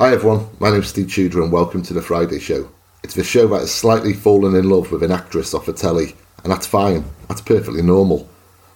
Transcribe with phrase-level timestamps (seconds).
[0.00, 2.70] Hi everyone, my name's Steve Tudor and welcome to the Friday Show.
[3.02, 6.16] It's the show that has slightly fallen in love with an actress off a telly,
[6.42, 8.26] and that's fine, that's perfectly normal.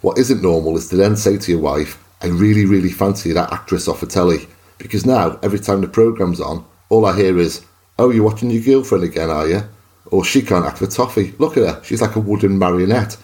[0.02, 3.54] What isn't normal is to then say to your wife, I really, really fancy that
[3.54, 7.64] actress off a telly, because now, every time the programme's on, all I hear is,
[7.98, 9.62] Oh, you're watching your girlfriend again, are you?
[10.04, 13.16] Or she can't act for toffee, look at her, she's like a wooden marionette.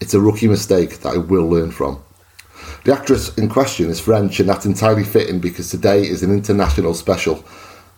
[0.00, 2.02] It's a rookie mistake that I will learn from.
[2.84, 6.92] The actress in question is French, and that's entirely fitting because today is an international
[6.92, 7.42] special.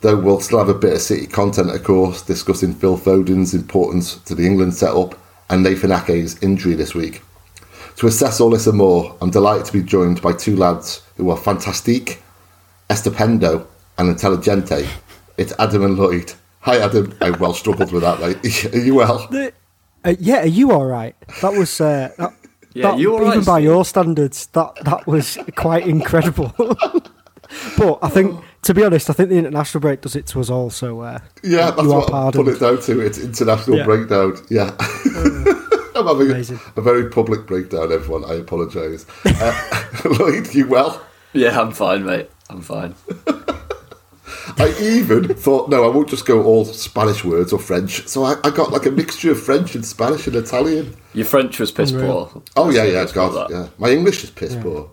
[0.00, 4.18] Though we'll still have a bit of City content, of course, discussing Phil Foden's importance
[4.18, 5.18] to the England setup
[5.50, 7.22] and Nathan Ake's injury this week.
[7.96, 11.30] To assess all this and more, I'm delighted to be joined by two lads who
[11.30, 12.22] are fantastique,
[12.88, 13.66] estupendo,
[13.98, 14.88] and intelligente.
[15.36, 16.32] It's Adam and Lloyd.
[16.60, 17.12] Hi, Adam.
[17.20, 18.64] I well struggled with that, mate.
[18.72, 19.26] Are you well?
[19.32, 19.52] The,
[20.04, 21.16] uh, yeah, are you all right?
[21.42, 22.32] That was uh, that,
[22.76, 23.64] Yeah, that- you even right, by Steve?
[23.64, 26.52] your standards, that that was quite incredible.
[27.78, 30.50] but I think, to be honest, I think the international break does it to us
[30.50, 30.70] all.
[30.70, 33.00] So uh, Yeah, that's you are what I put it down to.
[33.00, 33.84] It's international Yeah.
[33.84, 34.36] breakdown.
[34.50, 34.74] Yeah.
[35.96, 38.24] I'm having a, a very public breakdown, everyone.
[38.30, 39.06] I apologise.
[39.24, 39.82] Uh,
[40.18, 41.00] Lloyd, you well?
[41.32, 42.30] Yeah, I'm fine, mate.
[42.50, 42.94] I'm fine.
[44.58, 48.06] I even thought, no, I won't just go all Spanish words or French.
[48.08, 50.94] So I, I got like a mixture of French and Spanish and Italian.
[51.14, 52.26] Your French was piss Unreal.
[52.26, 52.42] poor.
[52.56, 53.50] Oh, yeah, yeah, Let's call God.
[53.50, 53.54] that.
[53.54, 53.68] Yeah.
[53.78, 54.90] My English is piss poor.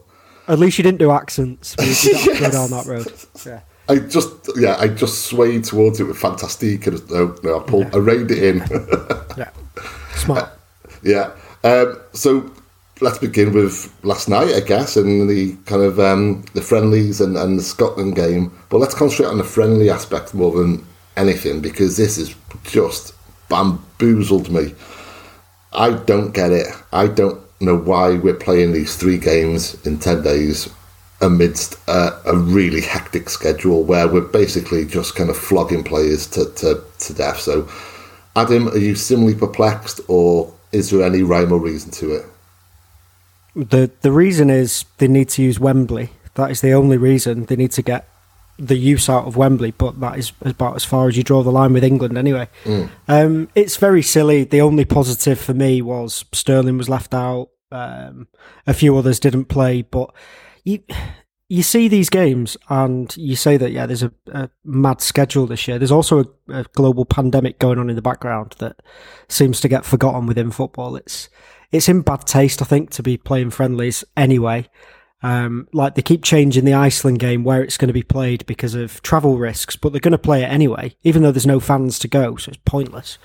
[0.48, 1.76] at least you didn't do accents.
[1.78, 2.54] We, we don't have to go Yes.
[2.54, 3.14] down that road.
[3.46, 3.62] Yeah.
[3.90, 7.94] I just, yeah, I just swayed towards it with fantastique and no, no, I pulled,
[7.94, 8.58] I reined it in.
[9.38, 9.50] yeah,
[10.16, 10.50] smart.
[11.04, 11.32] Yeah.
[11.66, 12.50] Um, so
[13.04, 17.38] let's begin with last night, I guess, and the kind of um, the friendlies and,
[17.38, 18.52] and the Scotland game.
[18.70, 20.86] But let's concentrate on the friendly aspect more than
[21.18, 23.14] anything because this has just
[23.50, 24.74] bamboozled me.
[25.74, 26.68] I don't get it.
[26.94, 30.70] I don't know why we're playing these three games in 10 days
[31.22, 36.46] amidst a, a really hectic schedule where we're basically just kind of flogging players to,
[36.56, 37.40] to, to death.
[37.40, 37.68] So,
[38.36, 42.26] Adam, are you similarly perplexed or is there any rhyme or reason to it?
[43.56, 46.10] The the reason is they need to use Wembley.
[46.36, 48.08] That is the only reason they need to get
[48.58, 49.72] the use out of Wembley.
[49.72, 52.48] But that is about as far as you draw the line with England, anyway.
[53.08, 54.44] Um, it's very silly.
[54.44, 57.50] The only positive for me was Sterling was left out.
[57.72, 58.28] Um,
[58.68, 60.14] a few others didn't play, but
[60.64, 60.84] you
[61.50, 65.68] you see these games and you say that yeah, there's a, a mad schedule this
[65.68, 65.78] year.
[65.78, 68.82] There's also a, a global pandemic going on in the background that
[69.28, 70.96] seems to get forgotten within football.
[70.96, 71.30] It's
[71.74, 74.70] it's in bad taste, I think, to be playing friendlies anyway.
[75.24, 78.76] Um, like they keep changing the Iceland game where it's going to be played because
[78.76, 81.98] of travel risks, but they're going to play it anyway, even though there's no fans
[82.00, 83.18] to go, so it's pointless.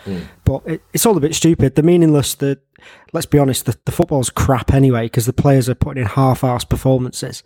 [0.45, 1.75] But it, it's all a bit stupid.
[1.75, 2.35] The meaningless.
[2.35, 2.61] The
[3.13, 6.69] let's be honest, the, the football's crap anyway because the players are putting in half-assed
[6.69, 7.43] performances.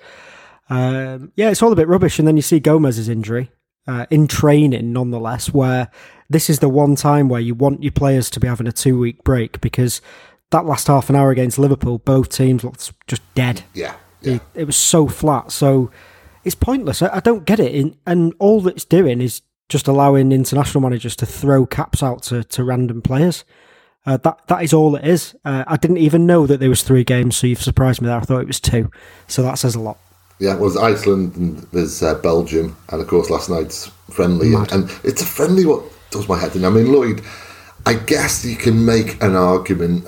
[0.69, 2.19] Um, yeah, it's all a bit rubbish.
[2.19, 3.51] And then you see Gomez's injury
[3.87, 5.91] uh, in training, nonetheless, where
[6.29, 9.25] this is the one time where you want your players to be having a two-week
[9.25, 10.03] break because
[10.53, 13.65] that last half an hour against Liverpool, both teams looked just dead.
[13.75, 13.97] Yeah.
[14.21, 14.35] Yeah.
[14.35, 15.51] It, it was so flat.
[15.51, 15.91] So
[16.45, 17.03] it's pointless.
[17.03, 17.75] I, I don't get it.
[17.75, 22.45] In, and all it's doing is just allowing international managers to throw caps out to,
[22.45, 23.45] to random players.
[24.05, 25.35] Uh, that that is all it is.
[25.45, 28.17] Uh, I didn't even know that there was three games, so you've surprised me there.
[28.17, 28.91] I thought it was two,
[29.29, 29.97] so that says a lot.
[30.41, 34.71] Yeah, well, there's Iceland and there's uh, Belgium, and of course last night's friendly, and,
[34.73, 36.65] and it's a friendly what does my head in.
[36.65, 37.23] I mean, Lloyd,
[37.87, 40.05] I guess you can make an argument.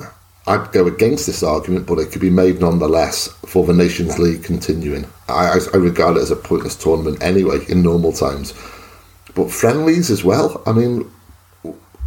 [0.46, 4.44] I'd go against this argument, but it could be made nonetheless for the Nations League
[4.44, 5.06] continuing.
[5.28, 8.52] I, I, regard it as a pointless tournament anyway in normal times,
[9.34, 10.62] but friendlies as well.
[10.66, 11.10] I mean,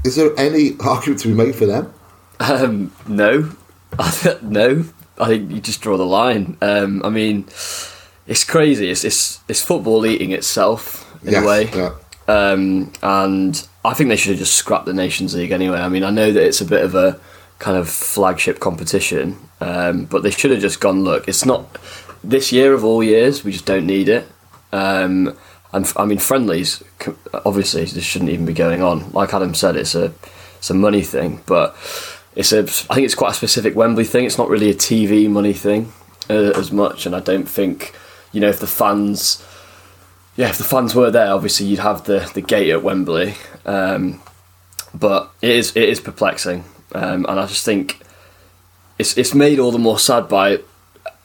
[0.06, 1.92] is there any argument to be made for them?
[2.40, 3.52] Um, no,
[4.44, 4.86] no.
[5.20, 6.58] I think you just draw the line.
[6.62, 7.46] Um, I mean,
[8.28, 8.92] it's crazy.
[8.92, 11.70] It's it's, it's football eating itself in Yes, a way.
[11.74, 11.96] yeah.
[12.28, 15.80] Um, and I think they should have just scrapped the Nations League anyway.
[15.80, 17.20] I mean, I know that it's a bit of a
[17.60, 21.04] kind of flagship competition, um, but they should have just gone.
[21.04, 21.78] Look, it's not
[22.24, 23.44] this year of all years.
[23.44, 24.28] We just don't need it.
[24.72, 25.38] Um,
[25.74, 26.84] and I mean, friendlies
[27.46, 29.12] obviously this shouldn't even be going on.
[29.12, 30.14] Like Adam said, it's a
[30.58, 31.76] it's a money thing, but
[32.36, 34.26] it's a I think it's quite a specific Wembley thing.
[34.26, 35.92] It's not really a TV money thing
[36.30, 37.96] uh, as much, and I don't think
[38.32, 39.44] you know if the fans
[40.36, 43.34] yeah, if the fans were there, obviously you'd have the, the gate at Wembley.
[43.66, 44.22] Um,
[44.94, 46.64] but it is it is perplexing,
[46.94, 48.00] um, and I just think
[48.98, 50.60] it's it's made all the more sad by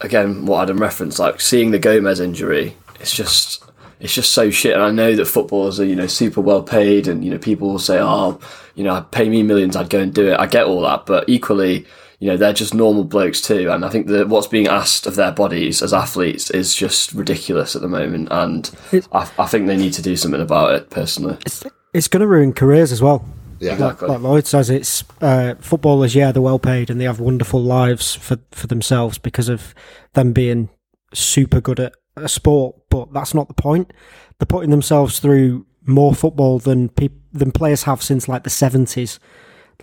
[0.01, 2.77] again what Adam referenced, like seeing the Gomez injury.
[3.01, 3.65] It's just
[4.01, 7.09] it's just so shit, and I know that footballers are you know super well paid,
[7.09, 8.41] and you know people will say, oh,
[8.75, 10.39] you know, pay me millions, I'd go and do it.
[10.39, 11.87] I get all that, but equally,
[12.19, 15.15] you know they're just normal blokes too, and I think that what's being asked of
[15.15, 18.71] their bodies as athletes is just ridiculous at the moment, and
[19.13, 21.39] I, I, think they need to do something about it personally.
[21.47, 23.25] It's, it's going to ruin careers as well.
[23.63, 24.09] Yeah, exactly.
[24.09, 26.15] Like, like Lloyd says, it's uh, footballers.
[26.15, 29.75] Yeah, they're well paid and they have wonderful lives for for themselves because of
[30.15, 30.69] them being
[31.15, 32.77] super good at a sport.
[32.91, 33.93] But that's not the point.
[34.39, 39.19] They're putting themselves through more football than pe- than players have since like the seventies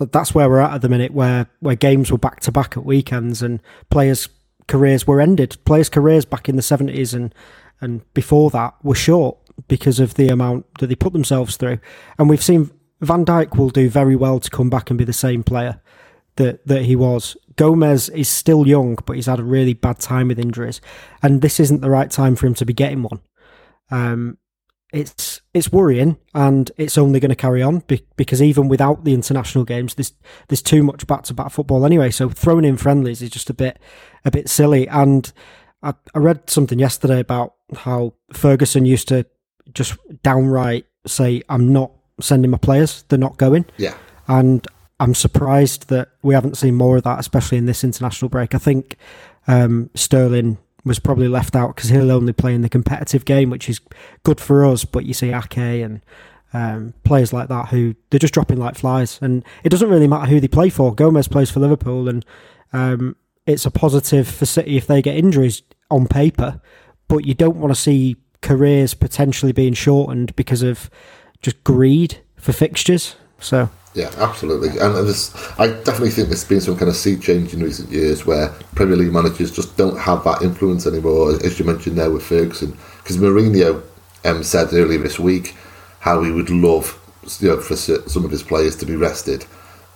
[0.08, 2.86] that's where we're at at the minute, where where games were back to back at
[2.86, 4.30] weekends and players'
[4.68, 5.58] careers were ended.
[5.66, 7.34] Players' careers back in the seventies and
[7.82, 9.38] and before that were short
[9.68, 11.80] because of the amount that they put themselves through.
[12.18, 15.14] And we've seen Van Dijk will do very well to come back and be the
[15.14, 15.82] same player
[16.36, 17.38] that that he was.
[17.56, 20.82] Gomez is still young, but he's had a really bad time with injuries,
[21.22, 23.20] and this isn't the right time for him to be getting one.
[23.92, 24.38] Um,
[24.92, 29.14] it's it's worrying, and it's only going to carry on be, because even without the
[29.14, 30.14] international games, there's
[30.48, 32.10] there's too much back to back football anyway.
[32.10, 33.80] So throwing in friendlies is just a bit
[34.26, 34.88] a bit silly.
[34.88, 35.32] And
[35.84, 39.26] I, I read something yesterday about how Ferguson used to
[39.74, 43.96] just downright say, "I'm not sending my players; they're not going." Yeah,
[44.28, 44.66] and
[45.00, 48.54] I'm surprised that we haven't seen more of that, especially in this international break.
[48.54, 48.98] I think
[49.48, 53.70] um, Sterling was probably left out because he'll only play in the competitive game, which
[53.70, 53.80] is
[54.24, 54.86] good for us.
[54.86, 56.02] But you see Ake and
[56.54, 60.30] um, players like that who they're just dropping like flies, and it doesn't really matter
[60.30, 60.94] who they play for.
[60.94, 62.26] Gomez plays for Liverpool, and
[62.74, 63.16] um,
[63.46, 66.62] it's a positive for City if they get injuries on paper,
[67.08, 70.90] but you don't want to see careers potentially being shortened because of
[71.42, 73.16] just greed for fixtures.
[73.40, 74.70] So yeah, absolutely.
[74.80, 78.26] And this, I definitely think there's been some kind of sea change in recent years
[78.26, 82.24] where Premier League managers just don't have that influence anymore, as you mentioned there with
[82.24, 82.78] Ferguson.
[82.98, 83.84] Because Mourinho
[84.26, 85.56] um, said earlier this week
[86.00, 86.98] how he would love
[87.42, 89.46] you know, for some of his players to be rested.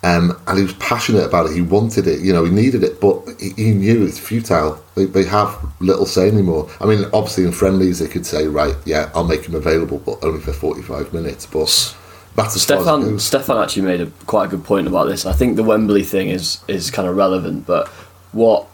[0.04, 1.54] Um, and he was passionate about it.
[1.54, 4.78] He wanted it, you know, he needed it, but he, he knew it's futile.
[4.96, 6.68] They, they, have little say anymore.
[6.78, 10.22] I mean, obviously in friendlies they could say, right, yeah, I'll make him available, but
[10.22, 11.46] only for 45 minutes.
[11.46, 11.96] But
[12.36, 13.18] that's Stefan.
[13.18, 15.24] Stefan actually made a quite a good point about this.
[15.24, 17.88] I think the Wembley thing is is kind of relevant, but
[18.32, 18.66] what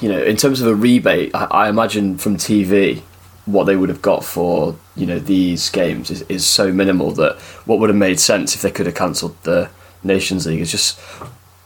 [0.00, 3.02] you know, in terms of a rebate, I, I imagine from TV,
[3.44, 7.38] what they would have got for you know these games is, is so minimal that
[7.66, 9.68] what would have made sense if they could have cancelled the
[10.02, 10.98] Nations League is just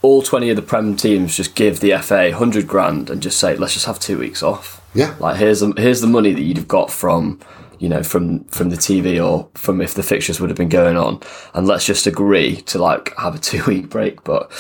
[0.03, 3.57] all 20 of the Prem teams just give the FA 100 grand and just say,
[3.57, 4.83] let's just have two weeks off.
[4.95, 5.17] Yeah.
[5.19, 7.41] Like, here's the, here's the money that you'd have got from
[7.79, 10.97] you know, from from the TV or from if the fixtures would have been going
[10.97, 11.21] on,
[11.53, 14.25] and let's just agree to like have a two week break.
[14.25, 14.51] But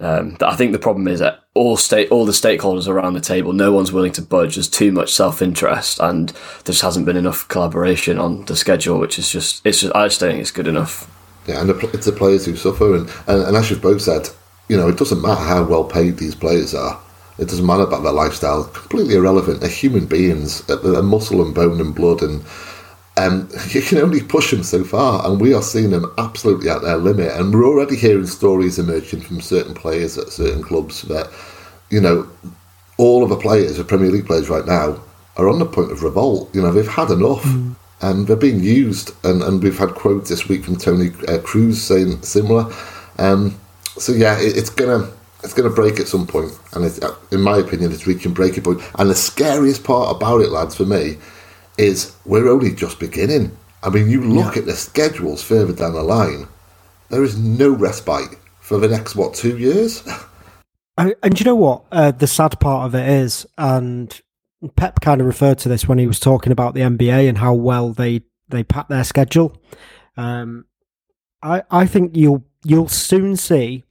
[0.00, 3.52] um, I think the problem is that all state all the stakeholders around the table,
[3.52, 4.56] no one's willing to budge.
[4.56, 8.98] There's too much self interest, and there just hasn't been enough collaboration on the schedule,
[8.98, 11.14] which is just it's just I just don't think it's good enough.
[11.48, 14.28] Yeah, and it's the players who suffer, and, and, and as you've both said,
[14.68, 17.00] you know, it doesn't matter how well paid these players are
[17.38, 18.64] it doesn't matter about their lifestyle.
[18.64, 19.60] Completely irrelevant.
[19.60, 20.62] They're human beings.
[20.62, 22.44] They're muscle and bone and blood, and
[23.16, 25.24] um, you can only push them so far.
[25.26, 27.30] And we are seeing them absolutely at their limit.
[27.32, 31.30] And we're already hearing stories emerging from certain players at certain clubs that,
[31.90, 32.28] you know,
[32.96, 35.00] all of the players, the Premier League players right now,
[35.36, 36.52] are on the point of revolt.
[36.52, 37.44] You know, they've had enough.
[37.44, 37.76] Mm.
[38.00, 41.74] And they're being used, and, and we've had quotes this week from Toni uh, Kroos
[41.74, 42.72] saying similar.
[43.18, 43.58] Um,
[43.96, 45.10] so yeah, it, it's gonna
[45.44, 46.84] it's to break at some point, and
[47.30, 48.80] in my opinion, it's reaching breaking point.
[48.98, 51.16] And the scariest part about it, lads, for me,
[51.76, 53.56] is we're only just beginning.
[53.82, 54.62] I mean, you look yeah.
[54.62, 56.48] at the schedules further down the line.
[57.10, 60.06] There is no respite for the next what two years.
[60.98, 61.84] and, and you know what?
[61.92, 64.20] Uh, the sad part of it is, and
[64.76, 67.54] Pep kind of referred to this when he was talking about the NBA and how
[67.54, 69.56] well they they pack their schedule.
[70.16, 70.66] Um,
[71.42, 73.84] I I think you'll you'll soon see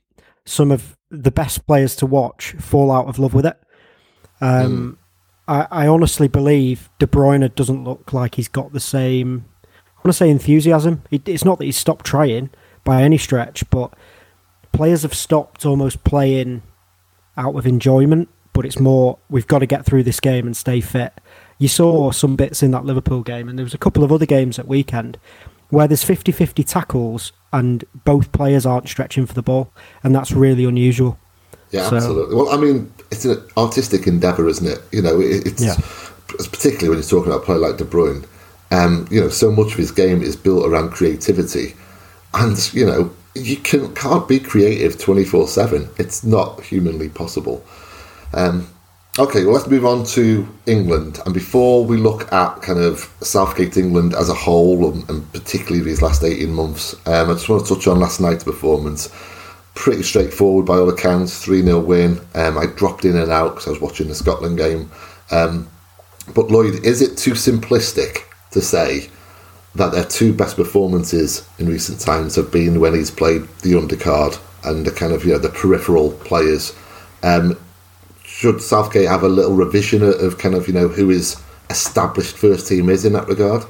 [0.45, 3.57] some of the best players to watch fall out of love with it.
[4.41, 4.97] Um,
[5.47, 5.67] mm.
[5.71, 9.45] I, I, honestly believe De Bruyne doesn't look like he's got the same.
[9.63, 11.03] I want to say enthusiasm.
[11.09, 12.49] It, it's not that he's stopped trying
[12.83, 13.93] by any stretch, but
[14.73, 16.61] players have stopped almost playing
[17.35, 18.29] out of enjoyment.
[18.57, 21.13] But it's more we've got to get through this game and stay fit.
[21.59, 24.25] You saw some bits in that Liverpool game, and there was a couple of other
[24.25, 25.19] games at weekend
[25.69, 29.71] where there's 50-50 tackles and both players aren't stretching for the ball,
[30.01, 31.19] and that's really unusual.
[31.69, 32.35] Yeah, so, absolutely.
[32.35, 34.79] Well, I mean, it's an artistic endeavour, isn't it?
[34.91, 35.75] You know, it's yeah.
[36.27, 38.25] particularly when you're talking about a player like De Bruyne.
[38.71, 41.75] Um, you know, so much of his game is built around creativity,
[42.33, 45.89] and you know, you can, can't be creative twenty four seven.
[45.99, 47.63] It's not humanly possible.
[48.33, 48.67] Um,
[49.19, 51.19] Okay, well, let's move on to England.
[51.25, 55.83] And before we look at kind of Southgate England as a whole, and, and particularly
[55.83, 59.11] these last 18 months, um, I just want to touch on last night's performance.
[59.73, 61.43] pretty straightforward by all accounts.
[61.43, 62.19] 3 0 win.
[62.35, 64.91] Um, I dropped in and out because I was watching the Scotland game.
[65.31, 65.67] Um,
[66.35, 68.19] but Lloyd, is it too simplistic
[68.51, 69.09] to say
[69.73, 74.39] that their two best performances in recent times have been when he's played the undercard
[74.63, 76.75] and the kind of you know the peripheral players?
[77.23, 77.57] Um,
[78.27, 82.67] should Southgate have a little revision of kind of you know who his established first
[82.67, 83.63] team is in that regard?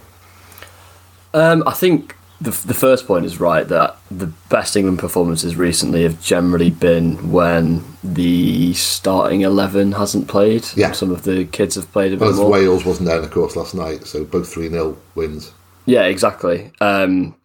[1.33, 6.01] Um, I think the, the first point is right that the best England performances recently
[6.03, 10.65] have generally been when the starting 11 hasn't played.
[10.75, 10.91] Yeah.
[10.91, 12.49] Some of the kids have played a bit Well, more.
[12.49, 15.51] Wales wasn't there, of course, last night, so both 3 0 wins.
[15.85, 16.71] Yeah, exactly.
[16.81, 17.35] Um,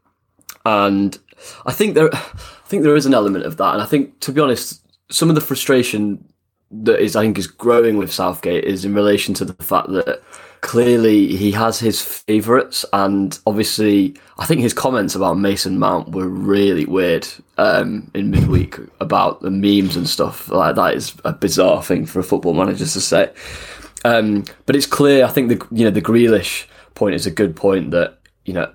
[0.65, 1.19] and
[1.67, 2.19] I think there, I
[2.67, 3.75] think there is an element of that.
[3.75, 6.32] And I think, to be honest, some of the frustration
[6.73, 10.23] that is, I think, is growing with Southgate is in relation to the fact that
[10.63, 16.29] clearly he has his favourites, and obviously, I think his comments about Mason Mount were
[16.29, 20.49] really weird um, in midweek about the memes and stuff.
[20.49, 23.33] Like that is a bizarre thing for a football manager to say.
[24.05, 25.25] Um, but it's clear.
[25.25, 28.73] I think the you know the Grealish point is a good point that you know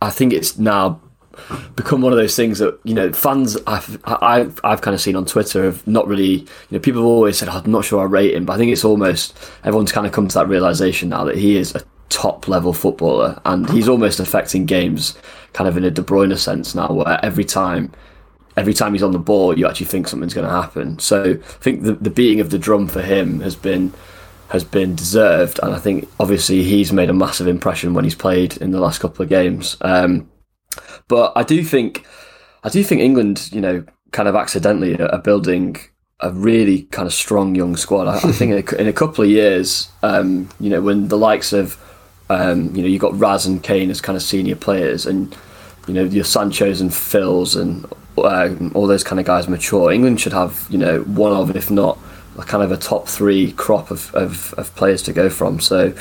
[0.00, 1.00] I think it's now
[1.76, 5.24] become one of those things that you know fans I've I've, kind of seen on
[5.24, 8.04] Twitter have not really you know people have always said oh, I'm not sure I
[8.04, 11.24] rate him but I think it's almost everyone's kind of come to that realization now
[11.24, 15.16] that he is a top level footballer and he's almost affecting games
[15.52, 17.92] kind of in a De Bruyne sense now where every time
[18.56, 20.98] every time he's on the ball you actually think something's going to happen.
[20.98, 23.92] So I think the, the beating of the drum for him has been
[24.50, 28.56] has been deserved and I think obviously he's made a massive impression when he's played
[28.56, 29.76] in the last couple of games.
[29.82, 30.28] Um,
[31.08, 32.06] but I do think,
[32.62, 35.76] I do think England, you know, kind of accidentally are building
[36.20, 38.08] a really kind of strong young squad.
[38.08, 41.76] I, I think in a, couple of years, um, you know, when the likes of,
[42.30, 45.34] um, you know, you got Raz and Kane as kind of senior players, and
[45.86, 47.86] you know your Sancho's and Phils and
[48.18, 49.90] uh, all those kind of guys mature.
[49.90, 51.98] England should have, you know, one of, if not,
[52.38, 55.60] a kind of a top three crop of, of, of players to go from.
[55.60, 55.94] So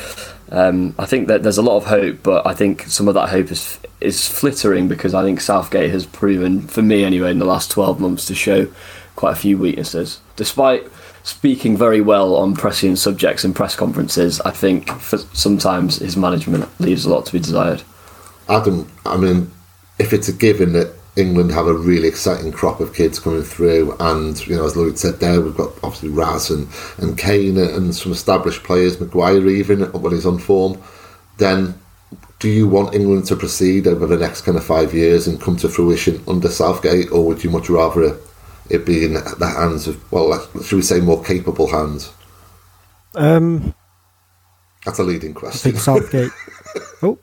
[0.49, 3.29] um, I think that there's a lot of hope, but I think some of that
[3.29, 7.45] hope is is flittering because I think Southgate has proven, for me anyway, in the
[7.45, 8.67] last 12 months to show
[9.15, 10.21] quite a few weaknesses.
[10.35, 10.87] Despite
[11.23, 14.89] speaking very well on prescient subjects in press conferences, I think
[15.33, 17.81] sometimes his management leaves a lot to be desired.
[18.47, 19.51] Adam, I mean,
[19.99, 23.95] if it's a given that England have a really exciting crop of kids coming through,
[23.99, 27.95] and you know, as Lloyd said there, we've got obviously Raz and, and Kane and
[27.95, 30.81] some established players, Maguire even when he's on form.
[31.37, 31.79] Then,
[32.39, 35.57] do you want England to proceed over the next kind of five years and come
[35.57, 38.17] to fruition under Southgate, or would you much rather
[38.69, 42.11] it be in the hands of well, should we say, more capable hands?
[43.15, 43.73] Um,
[44.85, 45.71] that's a leading I question.
[45.71, 46.31] think Southgate.
[47.01, 47.17] oh,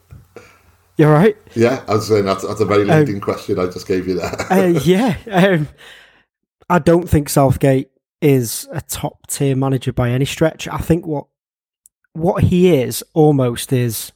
[0.97, 1.37] you're right.
[1.55, 4.15] Yeah, I was saying that's, that's a very leading um, question I just gave you
[4.15, 4.53] there.
[4.53, 5.69] uh, yeah, um,
[6.69, 10.67] I don't think Southgate is a top tier manager by any stretch.
[10.69, 11.27] I think what
[12.15, 14.13] what he is almost is,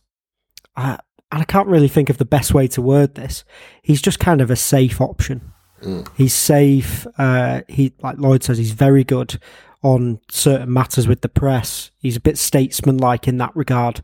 [0.77, 0.97] uh,
[1.33, 3.45] and I can't really think of the best way to word this.
[3.83, 5.53] He's just kind of a safe option.
[5.83, 6.09] Mm.
[6.17, 7.07] He's safe.
[7.19, 9.39] Uh, he like Lloyd says, he's very good
[9.83, 11.91] on certain matters with the press.
[11.99, 14.03] He's a bit statesman-like in that regard.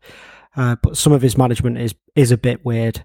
[0.56, 3.04] Uh, but some of his management is is a bit weird.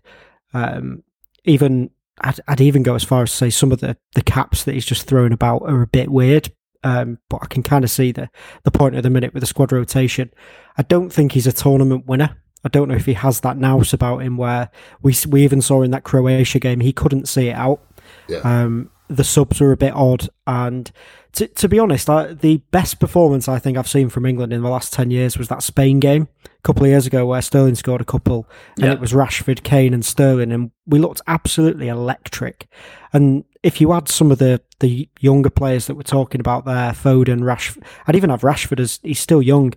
[0.53, 1.03] Um,
[1.45, 1.89] even
[2.21, 4.73] I'd, I'd, even go as far as to say some of the, the caps that
[4.73, 6.51] he's just throwing about are a bit weird.
[6.83, 8.29] Um, but I can kind of see the
[8.63, 10.31] the point at the minute with the squad rotation.
[10.77, 12.37] I don't think he's a tournament winner.
[12.63, 14.69] I don't know if he has that nous about him where
[15.01, 17.81] we we even saw in that Croatia game he couldn't see it out.
[18.27, 18.39] Yeah.
[18.39, 20.91] Um, the subs were a bit odd, and
[21.33, 24.61] to, to be honest, I, the best performance I think I've seen from England in
[24.61, 27.75] the last 10 years was that Spain game a couple of years ago where Sterling
[27.75, 28.47] scored a couple
[28.77, 28.93] and yeah.
[28.93, 32.67] it was Rashford, Kane, and Sterling, and we looked absolutely electric.
[33.13, 36.91] And if you add some of the, the younger players that we're talking about there,
[36.91, 39.73] Foden, Rashford, I'd even have Rashford as he's still young,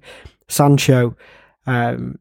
[0.49, 1.17] Sancho,
[1.67, 2.19] um,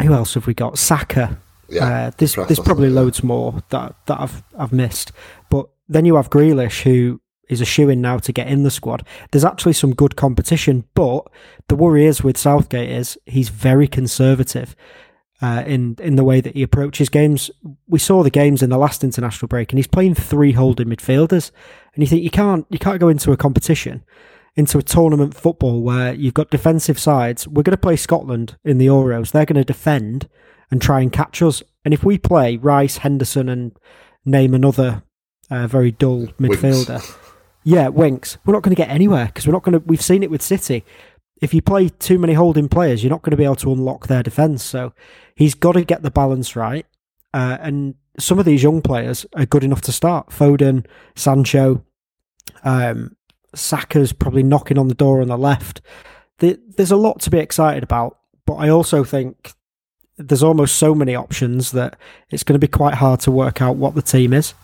[0.00, 0.78] who else have we got?
[0.78, 1.38] Saka.
[1.68, 5.10] Yeah, uh, there's there's probably loads more that that I've I've missed,
[5.50, 8.70] but then you have Grealish who is a shoe in now to get in the
[8.70, 9.06] squad.
[9.30, 11.26] There's actually some good competition, but
[11.68, 14.74] the worry is with Southgate is he's very conservative
[15.40, 17.50] uh, in in the way that he approaches games.
[17.86, 21.50] We saw the games in the last international break, and he's playing three holding midfielders,
[21.94, 24.04] and you think you can't you can't go into a competition.
[24.58, 27.46] Into a tournament football where you've got defensive sides.
[27.46, 29.30] We're going to play Scotland in the Euros.
[29.30, 30.30] They're going to defend
[30.70, 31.62] and try and catch us.
[31.84, 33.76] And if we play Rice, Henderson, and
[34.24, 35.02] name another
[35.50, 37.02] uh, very dull midfielder,
[37.64, 38.38] yeah, Winks.
[38.44, 39.84] We're not going to get anywhere because we're not going to.
[39.86, 40.84] We've seen it with City.
[41.42, 44.06] If you play too many holding players, you're not going to be able to unlock
[44.06, 44.62] their defence.
[44.62, 44.92] So
[45.34, 46.86] he's got to get the balance right.
[47.34, 50.28] Uh, and some of these young players are good enough to start.
[50.28, 50.86] Foden,
[51.16, 51.84] Sancho,
[52.62, 53.16] um,
[53.54, 55.80] Saka's probably knocking on the door on the left.
[56.38, 59.54] there's a lot to be excited about, but I also think
[60.16, 61.98] there's almost so many options that
[62.30, 64.54] it's going to be quite hard to work out what the team is.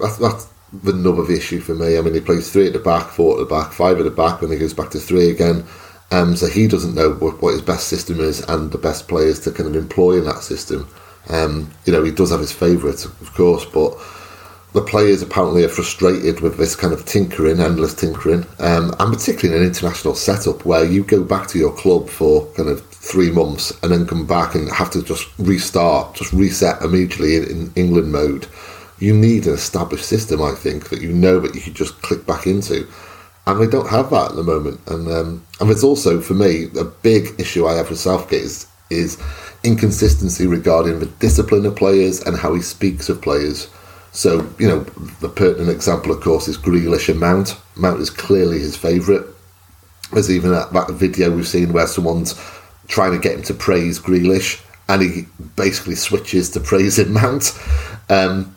[0.00, 1.98] That's, that's the of issue for me.
[1.98, 4.10] I mean, he plays three at the back, four at the back, five at the
[4.10, 5.64] back when he goes back to three again.
[6.12, 9.38] Um, so he doesn't know what, what his best system is and the best players
[9.40, 10.88] to kind of employ in that system.
[11.28, 13.96] Um, you know, he does have his favourites, of course, but
[14.72, 19.56] the players apparently are frustrated with this kind of tinkering, endless tinkering, um, and particularly
[19.56, 23.30] in an international setup where you go back to your club for kind of three
[23.30, 27.72] months and then come back and have to just restart, just reset immediately in, in
[27.76, 28.46] England mode.
[29.00, 32.26] You need an established system, I think, that you know that you can just click
[32.26, 32.86] back into.
[33.46, 34.80] And they don't have that at the moment.
[34.86, 38.66] And um, and there's also, for me, a big issue I have with Southgate is,
[38.90, 39.18] is
[39.64, 43.68] inconsistency regarding the discipline of players and how he speaks of players.
[44.12, 44.80] So, you know,
[45.20, 47.56] the pertinent example, of course, is Grealish and Mount.
[47.76, 49.24] Mount is clearly his favourite.
[50.12, 52.34] There's even that, that video we've seen where someone's
[52.88, 57.56] trying to get him to praise Grealish and he basically switches to praising Mount.
[58.08, 58.56] Um,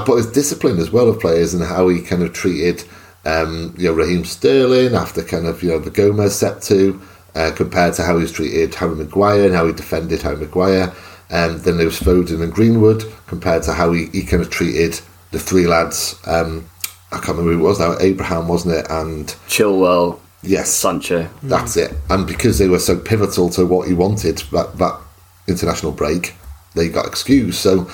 [0.00, 2.84] but his discipline as well of players and how he kind of treated,
[3.24, 7.00] um, you know, Raheem Sterling after kind of, you know, the Gomez set to,
[7.34, 10.92] uh, compared to how he was treated Harry Maguire and how he defended Harry Maguire.
[11.30, 15.00] Um, then there was Foden and Greenwood compared to how he, he kind of treated
[15.32, 16.20] the three lads.
[16.26, 16.68] Um,
[17.10, 17.96] I can't remember who it was now.
[18.00, 18.86] Abraham, wasn't it?
[18.90, 20.18] And Chilwell.
[20.42, 21.28] Yes, Sancho.
[21.42, 21.94] That's it.
[22.10, 25.00] And because they were so pivotal to what he wanted that that
[25.48, 26.34] international break,
[26.74, 27.58] they got excused.
[27.58, 27.90] So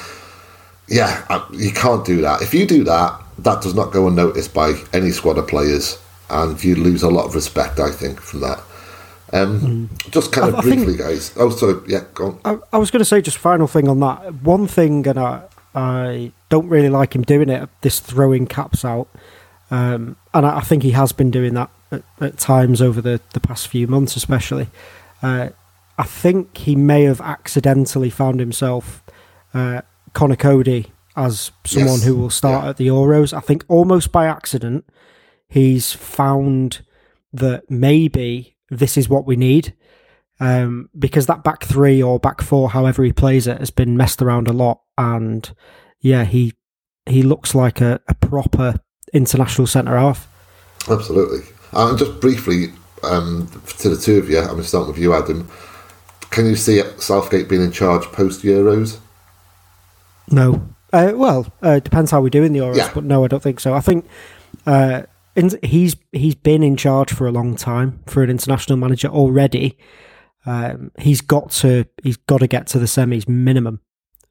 [0.90, 2.42] yeah, you can't do that.
[2.42, 6.62] If you do that, that does not go unnoticed by any squad of players, and
[6.62, 7.78] you lose a lot of respect.
[7.78, 8.60] I think from that.
[9.32, 10.10] Um, mm.
[10.10, 11.32] Just kind of I, briefly, I think, guys.
[11.36, 11.80] Oh, sorry.
[11.86, 12.40] Yeah, go on.
[12.44, 14.34] I, I was going to say just final thing on that.
[14.42, 15.44] One thing, and I,
[15.74, 17.68] I don't really like him doing it.
[17.82, 19.08] This throwing caps out,
[19.70, 23.20] um, and I, I, think he has been doing that at, at, times over the,
[23.34, 24.66] the past few months, especially.
[25.22, 25.50] Uh,
[25.96, 29.04] I think he may have accidentally found himself
[29.54, 32.04] uh, Conor Coady as someone yes.
[32.04, 32.70] who will start yeah.
[32.70, 33.36] at the Euros.
[33.36, 34.84] I think almost by accident,
[35.48, 36.82] he's found
[37.32, 39.74] that maybe this is what we need.
[40.42, 44.22] Um, because that back three or back four, however he plays it, has been messed
[44.22, 44.80] around a lot.
[44.96, 45.52] And
[46.00, 46.54] yeah, he
[47.06, 48.76] he looks like a, a proper
[49.12, 50.28] international centre half.
[50.88, 51.40] Absolutely.
[51.72, 55.12] And just briefly, um, to the two of you, I'm going to start with you,
[55.14, 55.48] Adam.
[56.30, 58.98] Can you see Southgate being in charge post Euros?
[60.30, 60.66] No.
[60.92, 62.90] Uh, well, uh, it depends how we do in the Euros, yeah.
[62.92, 63.74] but no, I don't think so.
[63.74, 64.08] I think
[64.66, 65.02] uh,
[65.36, 69.78] in, he's he's been in charge for a long time for an international manager already.
[70.46, 73.80] Um, he's got to he's got to get to the semis minimum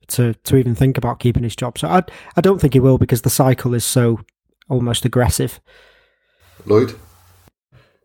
[0.07, 1.77] to to even think about keeping his job.
[1.77, 2.03] So I
[2.35, 4.19] I don't think he will because the cycle is so
[4.67, 5.62] almost aggressive.
[6.65, 6.95] Lloyd.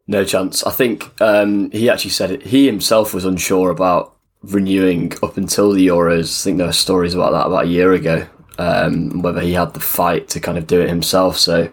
[0.06, 0.62] No chance.
[0.64, 2.42] I think um, he actually said it.
[2.42, 4.13] He himself was unsure about
[4.52, 6.40] renewing up until the Euros.
[6.40, 8.26] I think there were stories about that about a year ago.
[8.56, 11.36] Um, whether he had the fight to kind of do it himself.
[11.38, 11.68] So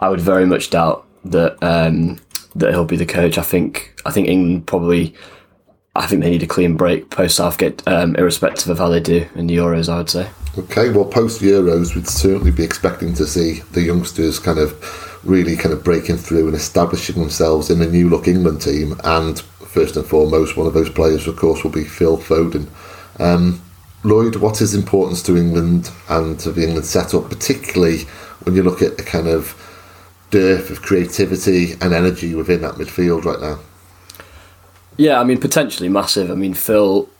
[0.00, 2.18] I would very much doubt that um,
[2.54, 3.38] that he'll be the coach.
[3.38, 5.14] I think I think England probably.
[5.94, 9.26] I think they need a clean break post Southgate, um, irrespective of how they do
[9.34, 9.88] in the Euros.
[9.88, 10.28] I would say.
[10.58, 14.74] Okay, well, post Euros, we'd certainly be expecting to see the youngsters kind of
[15.24, 18.94] really kind of breaking through and establishing themselves in a new look England team.
[19.04, 19.42] And
[19.76, 22.66] first and foremost, one of those players, of course, will be Phil Foden.
[23.20, 23.60] Um,
[24.04, 28.04] Lloyd, what is importance to England and to the England setup, particularly
[28.44, 29.54] when you look at the kind of
[30.30, 33.58] dearth of creativity and energy within that midfield right now?
[34.96, 36.30] Yeah, I mean, potentially massive.
[36.30, 37.10] I mean, Phil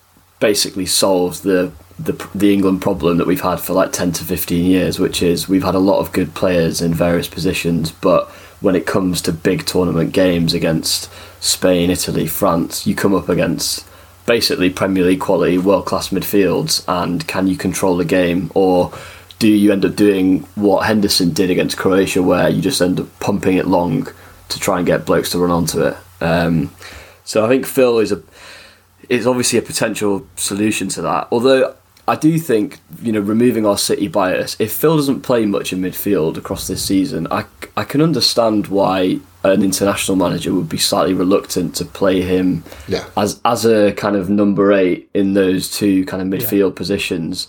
[0.41, 4.65] basically solves the the the England problem that we've had for like 10 to 15
[4.65, 8.75] years, which is we've had a lot of good players in various positions, but when
[8.75, 13.87] it comes to big tournament games against Spain, Italy, France, you come up against
[14.27, 18.93] basically Premier League quality, world class midfields, and can you control the game or
[19.39, 23.21] do you end up doing what Henderson did against Croatia, where you just end up
[23.21, 24.09] pumping it long
[24.49, 25.97] to try and get blokes to run onto it?
[26.21, 26.73] Um,
[27.25, 28.23] so I think Phil is a
[29.09, 31.29] is obviously a potential solution to that.
[31.31, 31.75] Although
[32.09, 35.81] I do think, you know, removing our City bias, if Phil doesn't play much in
[35.81, 41.15] midfield across this season, I, I can understand why an international manager would be slightly
[41.15, 43.05] reluctant to play him yeah.
[43.17, 46.77] as as a kind of number eight in those two kind of midfield yeah.
[46.77, 47.49] positions.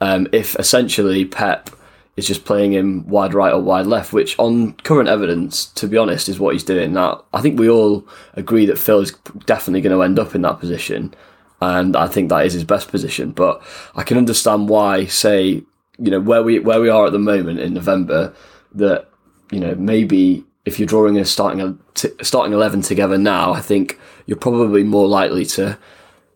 [0.00, 1.70] Um, if essentially Pep
[2.16, 5.96] is just playing him wide right or wide left, which on current evidence, to be
[5.96, 6.92] honest, is what he's doing.
[6.92, 9.12] Now, I think we all agree that Phil is
[9.46, 11.14] definitely going to end up in that position
[11.60, 13.32] and I think that is his best position.
[13.32, 13.62] But
[13.94, 15.62] I can understand why, say,
[15.98, 18.34] you know where we where we are at the moment in November
[18.74, 19.08] that
[19.52, 23.60] you know maybe if you're drawing a starting a t- starting eleven together now, I
[23.60, 25.78] think you're probably more likely to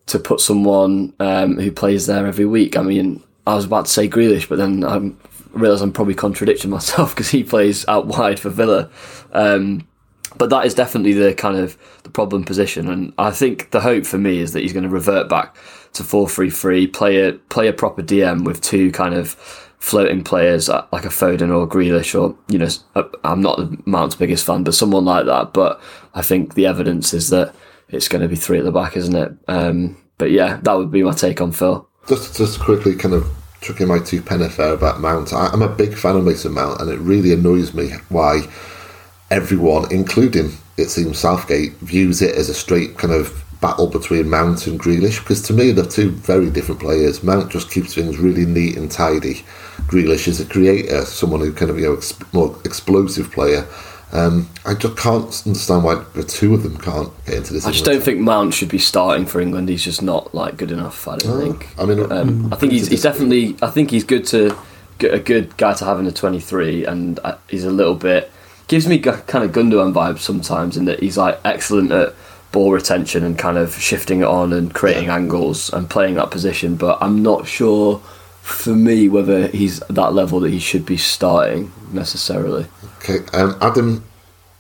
[0.07, 2.77] to put someone um, who plays there every week.
[2.77, 5.13] I mean, I was about to say Grealish, but then I
[5.53, 8.91] realise I'm probably contradicting myself because he plays out wide for Villa.
[9.33, 9.88] Um,
[10.39, 14.07] but that is definitely the kind of the problem position, and I think the hope
[14.07, 15.57] for me is that he's going to revert back
[15.95, 19.37] to four three three, play a play a proper DM with two kind of
[19.79, 24.17] floating players uh, like a Foden or Grealish or you know uh, I'm not Mount's
[24.17, 25.53] biggest fan, but someone like that.
[25.53, 25.81] But
[26.15, 27.55] I think the evidence is that
[27.89, 29.33] it's going to be three at the back, isn't it?
[29.49, 31.89] Um, but yeah, that would be my take on Phil.
[32.09, 33.29] Just just quickly, kind of
[33.61, 35.33] chucking my two penny fair about Mount.
[35.33, 38.43] I, I'm a big fan of Mason Mount, and it really annoys me why
[39.31, 44.67] everyone, including it seems Southgate, views it as a straight kind of battle between Mount
[44.69, 47.25] and Grealish because to me they're two very different players.
[47.25, 49.45] Mount just keeps things really neat and tidy.
[49.89, 53.67] Grealish is a creator, someone who kind of you know ex- more explosive player.
[54.11, 57.67] Um, I just can't understand why the two of them can't get into this.
[57.67, 59.69] I just don't think Mount should be starting for England.
[59.69, 61.07] He's just not like good enough.
[61.07, 61.69] I don't Oh, think.
[61.79, 63.57] I mean, Um, I think he's, he's definitely.
[63.61, 64.57] I think he's good to
[65.01, 68.31] a good guy to have in the twenty three, and uh, he's a little bit
[68.69, 72.15] gives me g- kind of Gundogan vibes sometimes in that he's like excellent at
[72.53, 76.77] ball retention and kind of shifting it on and creating angles and playing that position.
[76.77, 77.99] But I'm not sure
[78.43, 82.67] for me whether he's at that level that he should be starting necessarily.
[82.99, 84.05] Okay, um, Adam,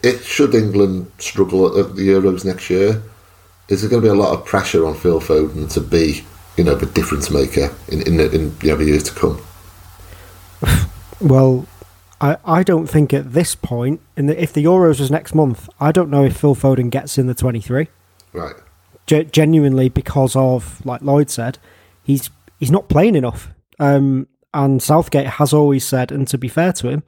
[0.02, 3.02] it should England struggle at the Euros next year?
[3.68, 6.24] Is there going to be a lot of pressure on Phil Foden to be,
[6.56, 9.40] you know, the difference maker in in, the, in you know, the years to come?
[11.20, 11.66] Well,
[12.20, 15.68] I, I don't think at this point, in the, if the Euros was next month,
[15.80, 17.88] I don't know if Phil Foden gets in the 23.
[18.32, 18.54] Right.
[19.06, 21.58] Ge- genuinely, because of, like Lloyd said,
[22.02, 23.50] he's he's not playing enough.
[23.78, 27.02] Um, and Southgate has always said, and to be fair to him,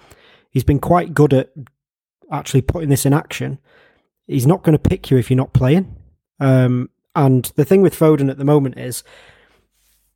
[0.50, 1.50] he's been quite good at
[2.30, 3.58] actually putting this in action.
[4.26, 5.96] He's not going to pick you if you're not playing.
[6.38, 9.02] Um, and the thing with Foden at the moment is,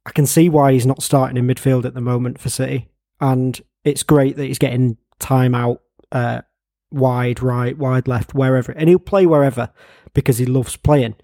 [0.06, 2.88] I can see why he's not starting in midfield at the moment for City,
[3.20, 6.42] and it's great that he's getting time out uh,
[6.90, 9.70] wide right, wide left, wherever, and he'll play wherever
[10.14, 11.16] because he loves playing.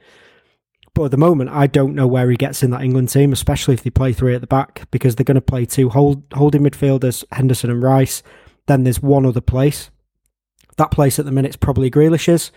[0.95, 3.75] But at the moment, I don't know where he gets in that England team, especially
[3.75, 6.63] if they play three at the back, because they're going to play two hold, holding
[6.63, 8.23] midfielders, Henderson and Rice.
[8.67, 9.91] Then there's one other place.
[10.77, 12.51] That place at the minute's probably Grealish's.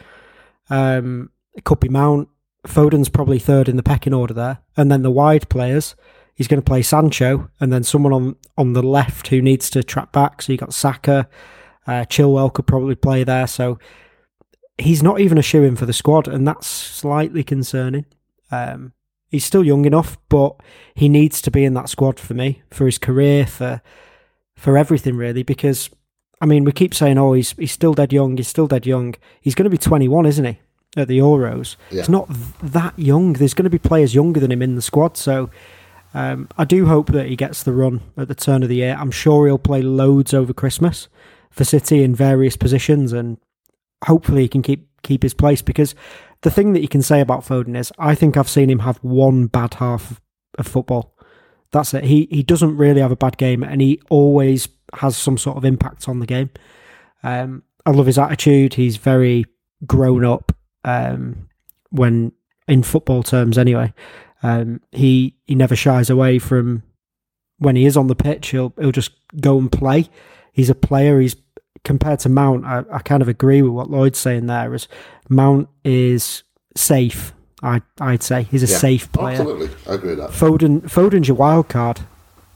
[0.69, 2.29] Um, it could be Mount.
[2.65, 4.59] Foden's probably third in the pecking order there.
[4.75, 5.95] And then the wide players,
[6.35, 9.83] he's going to play Sancho and then someone on, on the left who needs to
[9.83, 10.41] trap back.
[10.41, 11.27] So you got Saka.
[11.85, 13.47] Uh, Chilwell could probably play there.
[13.47, 13.77] So
[14.77, 18.05] he's not even a shoe in for the squad, and that's slightly concerning.
[18.51, 18.93] Um,
[19.29, 20.55] he's still young enough, but
[20.95, 23.81] he needs to be in that squad for me, for his career, for
[24.55, 25.43] for everything really.
[25.43, 25.89] Because
[26.41, 28.37] I mean, we keep saying, "Oh, he's he's still dead young.
[28.37, 30.59] He's still dead young." He's going to be 21, isn't he?
[30.95, 32.01] At the Euros, Yeah.
[32.01, 33.33] he's not th- that young.
[33.33, 35.49] There's going to be players younger than him in the squad, so.
[36.13, 38.95] Um, I do hope that he gets the run at the turn of the year.
[38.99, 41.07] I'm sure he'll play loads over Christmas
[41.49, 43.37] for City in various positions, and
[44.05, 45.61] hopefully he can keep keep his place.
[45.61, 45.95] Because
[46.41, 48.97] the thing that you can say about Foden is, I think I've seen him have
[48.97, 50.21] one bad half
[50.57, 51.15] of football.
[51.71, 52.03] That's it.
[52.03, 55.65] He he doesn't really have a bad game, and he always has some sort of
[55.65, 56.51] impact on the game.
[57.23, 58.75] Um, I love his attitude.
[58.75, 59.45] He's very
[59.85, 60.51] grown up
[60.83, 61.49] um,
[61.89, 62.33] when
[62.67, 63.93] in football terms, anyway.
[64.43, 66.83] Um, he he never shies away from
[67.59, 68.49] when he is on the pitch.
[68.49, 70.09] He'll he'll just go and play.
[70.51, 71.19] He's a player.
[71.19, 71.35] He's
[71.83, 72.65] compared to Mount.
[72.65, 74.73] I, I kind of agree with what Lloyd's saying there.
[74.73, 74.87] Is
[75.29, 76.43] Mount is
[76.75, 77.33] safe.
[77.61, 78.77] I I'd say he's a Yeah.
[78.77, 79.39] safe player.
[79.39, 80.29] Absolutely, I agree with that.
[80.31, 82.01] Foden Foden's your wild card.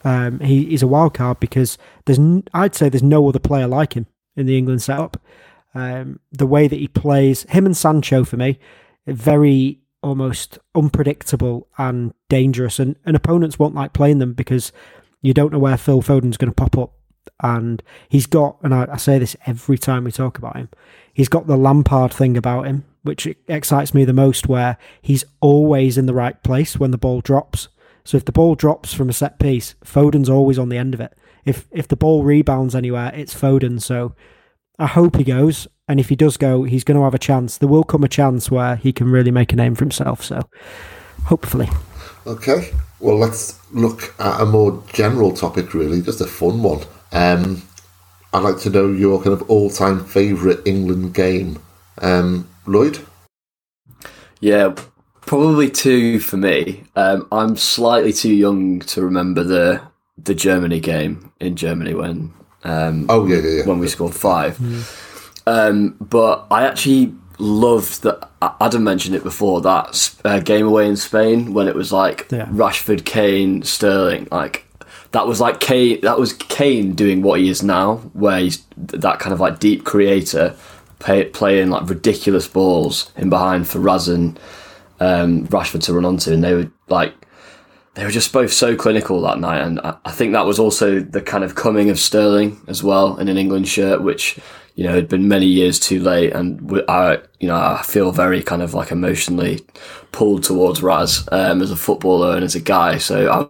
[0.03, 3.67] Um, he, he's a wild card because there's n- I'd say there's no other player
[3.67, 5.17] like him in the England setup.
[5.73, 8.59] Um, the way that he plays, him and Sancho for me,
[9.05, 14.71] very almost unpredictable and dangerous, and, and opponents won't like playing them because
[15.21, 16.93] you don't know where Phil Foden's going to pop up.
[17.43, 20.69] And he's got, and I, I say this every time we talk about him,
[21.13, 25.97] he's got the Lampard thing about him, which excites me the most, where he's always
[25.97, 27.67] in the right place when the ball drops.
[28.05, 31.01] So if the ball drops from a set piece, Foden's always on the end of
[31.01, 31.17] it.
[31.43, 33.81] If if the ball rebounds anywhere, it's Foden.
[33.81, 34.15] So
[34.79, 37.57] I hope he goes, and if he does go, he's going to have a chance.
[37.57, 40.23] There will come a chance where he can really make a name for himself.
[40.23, 40.47] So
[41.25, 41.69] hopefully,
[42.27, 46.81] Okay, well, let's look at a more general topic, really, just a fun one.
[47.13, 47.61] Um,
[48.33, 51.57] I'd like to know your kind of all-time favourite England game.
[52.01, 52.99] Um, Lloyd?
[54.41, 54.75] Yeah,
[55.21, 56.83] probably two for me.
[56.97, 59.81] Um, I'm slightly too young to remember the
[60.21, 63.65] the Germany game in Germany when um, Oh yeah, yeah, yeah.
[63.65, 64.59] when we scored five.
[65.45, 68.29] Um, but I actually loved that.
[68.61, 72.45] Adam mentioned it before that uh, game away in Spain when it was like Yeah.
[72.47, 74.27] Rashford, Kane, Sterling.
[74.31, 74.65] Like
[75.11, 76.01] that was like Kane.
[76.01, 79.85] That was Kane doing what he is now, where he's that kind of like deep
[79.85, 80.55] creator,
[80.99, 84.37] play, playing like ridiculous balls in behind for Razan,
[84.99, 87.13] um, Rashford to run onto, and they were like
[87.97, 91.19] they were just both so clinical that night, and I think that was also the
[91.19, 94.37] kind of coming of Sterling as well in an England shirt, which
[94.75, 98.43] you know had been many years too late, and I you know I feel very
[98.43, 99.61] kind of like emotionally
[100.11, 103.49] pulled towards Raz um, as a footballer and as a guy, so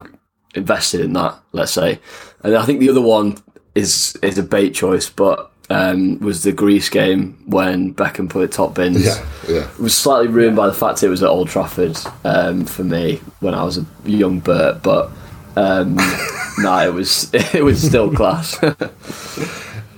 [0.00, 0.08] I
[0.54, 1.98] invested in that, let's say,
[2.44, 3.38] and I think the other one
[3.74, 5.51] is is a bait choice, but.
[5.72, 9.04] Um, was the Greece game when Beckham put top bins?
[9.04, 9.70] yeah, yeah.
[9.70, 13.20] It was slightly ruined by the fact it was at Old Trafford um, for me
[13.40, 15.10] when I was a young Bert, but
[15.56, 15.96] um,
[16.58, 18.58] no, it was it was still class.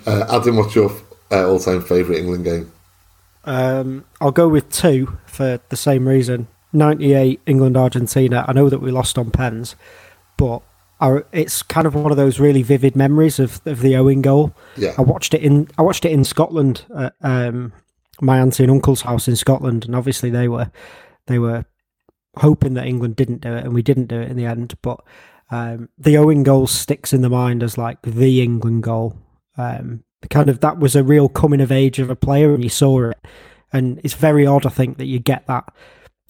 [0.07, 0.93] Uh, Adam, what's your
[1.31, 2.71] uh, all-time favourite England game?
[3.45, 6.47] Um, I'll go with two for the same reason.
[6.75, 8.45] 98 England Argentina.
[8.47, 9.77] I know that we lost on pens,
[10.37, 10.61] but
[11.01, 14.55] I, it's kind of one of those really vivid memories of, of the Owen goal.
[14.77, 14.95] Yeah.
[14.97, 17.73] I watched it in I watched it in Scotland at um,
[18.21, 20.71] my auntie and uncle's house in Scotland, and obviously they were
[21.27, 21.65] they were
[22.37, 24.75] hoping that England didn't do it, and we didn't do it in the end.
[24.83, 25.01] But
[25.51, 29.19] um, the Owen goal sticks in the mind as like the England goal.
[29.57, 32.71] Um, kind of that was a real coming of age of a player, and you
[32.71, 33.19] saw it.
[33.73, 35.73] And it's very odd, I think, that you get that.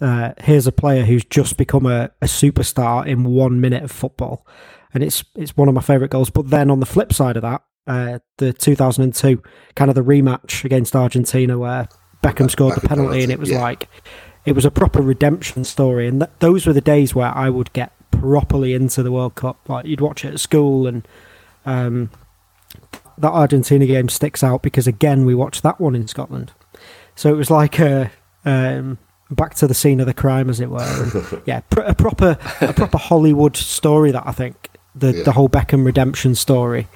[0.01, 4.47] Uh, here's a player who's just become a, a superstar in one minute of football,
[4.93, 6.31] and it's it's one of my favourite goals.
[6.31, 9.43] But then on the flip side of that, uh, the 2002
[9.77, 11.89] kind of the rematch against Argentina, where
[12.23, 13.61] Beckham scored the penalty, and it was yeah.
[13.61, 13.89] like
[14.45, 16.09] it was a proper redemption story.
[16.09, 19.69] And th- those were the days where I would get properly into the World Cup.
[19.69, 21.07] Like you'd watch it at school, and
[21.65, 22.11] um,
[23.19, 26.53] that Argentina game sticks out because again we watched that one in Scotland.
[27.15, 28.11] So it was like a
[28.45, 28.99] um,
[29.35, 30.81] back to the scene of the crime, as it were.
[30.83, 35.23] And, yeah, pr- a proper a proper Hollywood story that I think the Yeah.
[35.25, 36.89] the whole Beckham redemption story,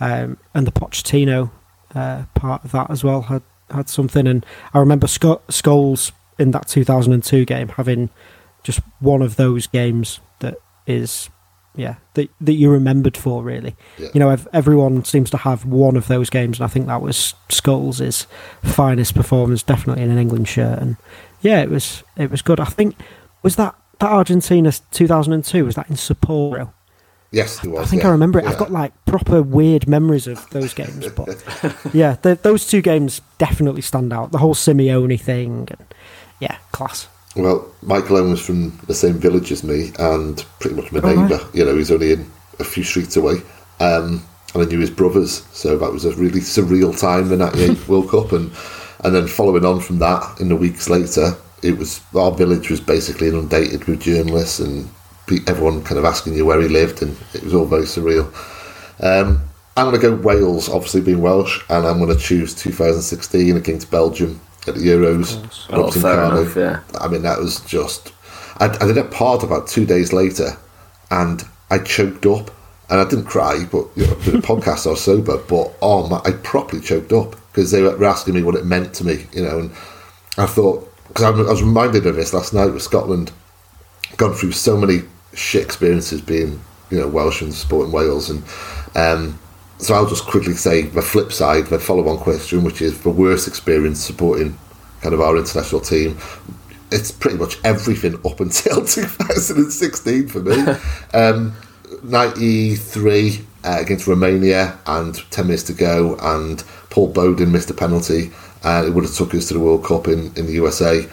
[0.00, 1.50] um, and the Pochettino
[1.94, 4.26] uh, part of that as well had had something.
[4.26, 8.10] And I remember Sco- Scholes in that 2002 game having
[8.62, 11.30] just one of those games that is
[11.74, 14.08] yeah that that you remembered for really Yeah.
[14.14, 17.00] you know ev- everyone seems to have one of those games and i think that
[17.02, 18.26] was Scholes'
[18.62, 20.96] finest performance definitely in an england shirt and
[21.40, 22.96] yeah it was it was good i think
[23.42, 26.72] was that that argentina 2002 was that in sapporo
[27.30, 27.86] Yes, there was.
[27.86, 28.08] I think yeah.
[28.08, 28.46] I remember it.
[28.46, 28.52] Yeah.
[28.52, 31.28] I've got like proper weird memories of those games, but
[31.92, 34.32] yeah, th those two games definitely stand out.
[34.32, 35.94] The whole Simeone thing, and
[36.40, 37.06] yeah, class.
[37.36, 41.02] Well, Michael Owen was from the same village as me and pretty much my Oh,
[41.02, 41.16] right.
[41.18, 41.40] neighbour.
[41.52, 43.42] You know, he's only in a few streets away.
[43.78, 44.24] Um,
[44.54, 48.08] and I knew his brothers, so that was a really surreal time, the 98 World
[48.08, 48.32] Cup.
[48.32, 48.50] And,
[49.04, 52.80] and then following on from that, in the weeks later, it was our village was
[52.80, 54.88] basically inundated with journalists and
[55.46, 58.26] everyone kind of asking you where he lived, and it was all very surreal.
[59.00, 59.42] Um,
[59.76, 63.90] I'm going to go Wales, obviously being Welsh, and I'm going to choose 2016 against
[63.90, 65.66] Belgium at the Euros.
[65.70, 66.80] Oh, Robson fair enough, yeah.
[67.00, 68.12] I mean, that was just.
[68.56, 70.56] I, I did a part about two days later,
[71.10, 72.50] and I choked up,
[72.90, 74.86] and I didn't cry, but you know, did a podcast.
[74.86, 78.42] I was sober, but oh my, I properly choked up because they were asking me
[78.44, 79.70] what it meant to me, you know, and
[80.36, 83.32] I thought because I, was reminded of this last night with Scotland,
[84.16, 85.00] gone through so many
[85.34, 88.44] shit experiences being you know Welsh and supporting Wales, and
[88.94, 89.40] um,
[89.78, 93.48] so I'll just quickly say the flip side, the follow-on question, which is the worst
[93.48, 94.56] experience supporting
[95.00, 96.16] kind of our international team.
[96.92, 100.62] It's pretty much everything up until 2016 for me.
[101.12, 101.56] um,
[102.04, 108.30] 93 uh, against Romania and 10 minutes to go, and Paul Bodin missed a penalty.
[108.64, 111.06] Uh, it would have took us to the World Cup in, in the USA.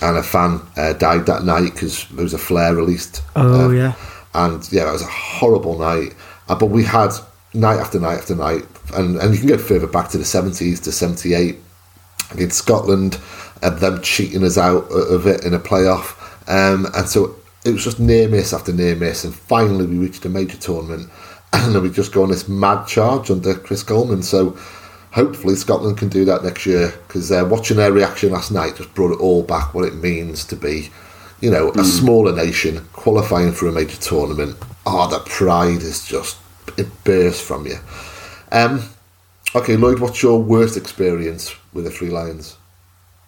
[0.00, 3.22] And a fan uh, died that night because there was a flare released.
[3.36, 3.94] Oh, Uh, yeah.
[4.34, 6.14] and yeah, that was a horrible night.
[6.48, 7.10] Uh, but we had
[7.54, 10.82] night after night after night, and, and you can go further back to the 70s
[10.82, 11.56] to 78
[12.32, 13.18] against Scotland,
[13.62, 16.16] and them cheating us out of it in a playoff.
[16.48, 20.24] Um, and so it was just near miss after near miss, and finally we reached
[20.24, 21.10] a major tournament,
[21.62, 24.22] and then we just go on this mad charge under Chris Coleman.
[24.22, 24.56] So
[25.12, 28.94] hopefully Scotland can do that next year, because uh, watching their reaction last night just
[28.94, 30.90] brought it all back what it means to be,
[31.40, 34.56] you know, a smaller nation qualifying for a major tournament.
[34.86, 36.38] Oh, that pride is just
[36.76, 37.76] it bursts from you.
[38.50, 38.82] Um,
[39.54, 42.56] okay, Lloyd, what's your worst experience with the Three Lions?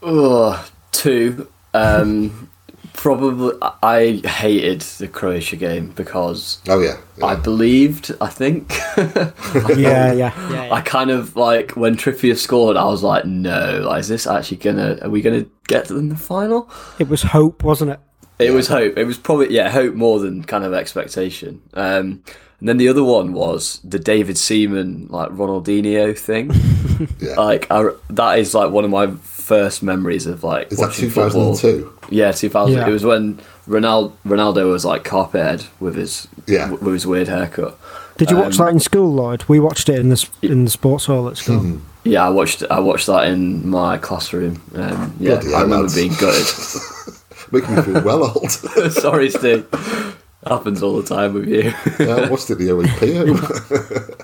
[0.03, 1.49] Oh, two.
[1.73, 2.51] Um,
[2.95, 7.27] Probably, I hated the Croatia game because Oh yeah, yeah.
[7.27, 8.15] I believed.
[8.21, 8.73] I think.
[9.77, 10.69] yeah, yeah, yeah.
[10.73, 12.77] I kind of like when Trippier scored.
[12.77, 14.99] I was like, no, like, is this actually gonna?
[15.03, 16.71] Are we gonna get to the final?
[16.99, 18.01] It was hope, wasn't it?
[18.39, 18.97] It was hope.
[18.97, 21.63] It was probably yeah, hope more than kind of expectation.
[21.75, 22.23] Um,
[22.61, 26.51] and then the other one was the David Seaman like Ronaldinho thing.
[27.19, 27.35] Yeah.
[27.35, 29.07] Like I, that is like one of my
[29.45, 31.55] first memories of like Is that watching football.
[31.57, 31.93] 2002?
[32.11, 32.77] Yeah, 2000.
[32.77, 32.89] Yeah.
[32.89, 36.71] It was when Ronaldo Ronaldo was like carped head with his Yeah.
[36.71, 37.79] with his weird haircut.
[38.17, 39.45] Did you watch Um, that in school, Lloyd?
[39.49, 41.59] We watched it in the in the sports hall at school.
[41.61, 41.79] Hmm.
[42.05, 44.63] Yeah, I watched I watched that in my classroom.
[44.75, 45.95] Um, yeah, Bloody I hell, remember lads.
[45.95, 46.47] being gutted.
[47.53, 48.51] Making me feel well old.
[48.93, 49.67] Sorry, Steve.
[50.47, 51.73] Happens all the time with you.
[51.99, 54.21] yeah, I watched it the OEP.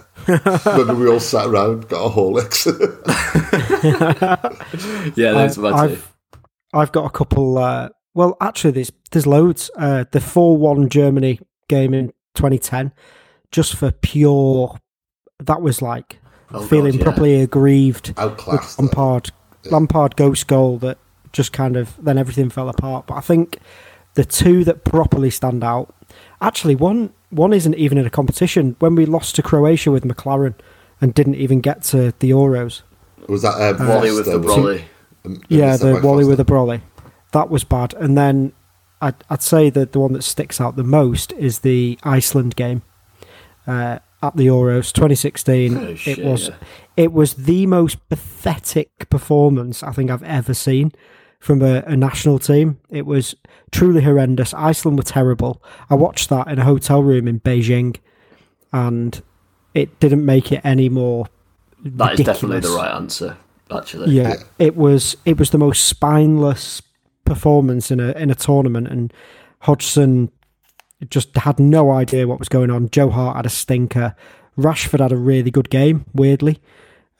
[0.66, 2.66] Remember we all sat around, got our Horlicks.
[5.16, 5.93] yeah, that's I- were my two.
[5.95, 6.14] I've,
[6.73, 7.59] I've got a couple.
[7.59, 9.71] Uh, well, actually, there's there's loads.
[9.77, 12.93] Uh, the four one Germany game in 2010,
[13.51, 14.77] just for pure.
[15.40, 16.19] That was like
[16.53, 17.05] Oh, feeling God, yeah.
[17.05, 18.12] properly aggrieved.
[18.16, 18.77] Outclassed.
[18.77, 18.85] though.
[18.85, 19.31] Lampard,
[19.71, 20.99] Lampard ghost goal that
[21.33, 23.07] just kind of then everything fell apart.
[23.07, 23.59] But I think
[24.14, 25.95] the two that properly stand out.
[26.40, 28.77] Actually, one one isn't even in a competition.
[28.79, 30.55] When we lost to Croatia with McClaren
[31.01, 32.83] and didn't even get to the Euros.
[33.29, 34.85] Was that um, Wally with Foster, the was brolly.
[35.25, 36.83] Um, Yeah, the Wally with the Brolly.
[37.33, 37.95] That was bad.
[37.95, 38.53] And then
[39.01, 42.83] I'd, I'd say that the one that sticks out the most is the Iceland game
[43.66, 45.77] uh, at the Euros 2016.
[45.77, 46.55] Oh, shit, it was yeah.
[46.97, 50.93] it was the most pathetic performance I think I've ever seen
[51.40, 52.79] from a, a national team.
[52.90, 53.35] It was
[53.72, 54.55] truly horrendous.
[54.55, 55.62] Iceland were terrible.
[55.88, 57.96] I watched that in a hotel room in Beijing,
[58.72, 59.20] and
[59.74, 61.26] it didn't make it any more.
[61.83, 63.37] That is definitely the right answer.
[63.70, 66.83] Actually, Yeah, it was it was the most spineless
[67.24, 69.12] performance in a in a tournament, and
[69.61, 70.31] Hodgson
[71.09, 72.90] just had no idea what was going on.
[72.90, 74.14] Joe Hart had a stinker.
[74.59, 76.61] Rashford had a really good game, weirdly,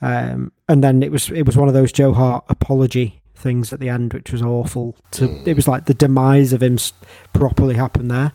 [0.03, 3.81] um, and then it was it was one of those Joe Hart apology things at
[3.81, 4.97] the end, which was awful.
[5.13, 6.79] To it was like the demise of him
[7.33, 8.33] properly happened there.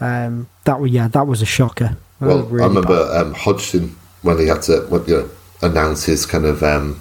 [0.00, 1.96] Um, that was yeah, that was a shocker.
[2.20, 5.30] That Well, really I remember um, Hodgson when he had to well, you know,
[5.62, 7.00] announce his kind of um,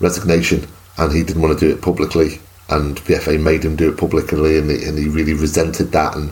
[0.00, 0.66] resignation,
[0.98, 3.98] and he didn't want to do it publicly, and the FA made him do it
[3.98, 6.16] publicly, and he, and he really resented that.
[6.16, 6.30] And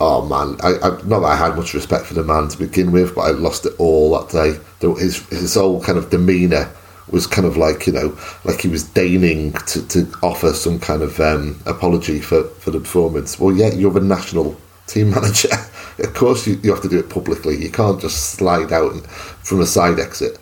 [0.00, 2.92] oh man, I, I not that I had much respect for the man to begin
[2.92, 4.58] with, but I lost it all that day.
[5.00, 6.70] His his whole kind of demeanour
[7.10, 11.02] was kind of like you know, like he was deigning to, to offer some kind
[11.02, 13.38] of um, apology for, for the performance.
[13.38, 15.50] Well, yeah, you're the national team manager.
[15.98, 17.56] of course, you, you have to do it publicly.
[17.56, 20.38] You can't just slide out and, from a side exit.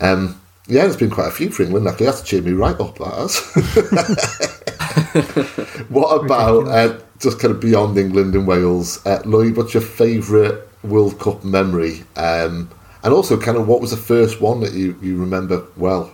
[0.00, 1.86] Um, yeah, there's been quite a few for England.
[1.86, 2.96] Actually, that's cheered me right up.
[2.98, 3.38] That has.
[5.88, 9.04] what about uh, just kind of beyond England and Wales?
[9.04, 12.02] Uh, Lloyd, what's your favourite World Cup memory?
[12.16, 12.70] Um,
[13.04, 16.12] and also, kind of, what was the first one that you, you remember well?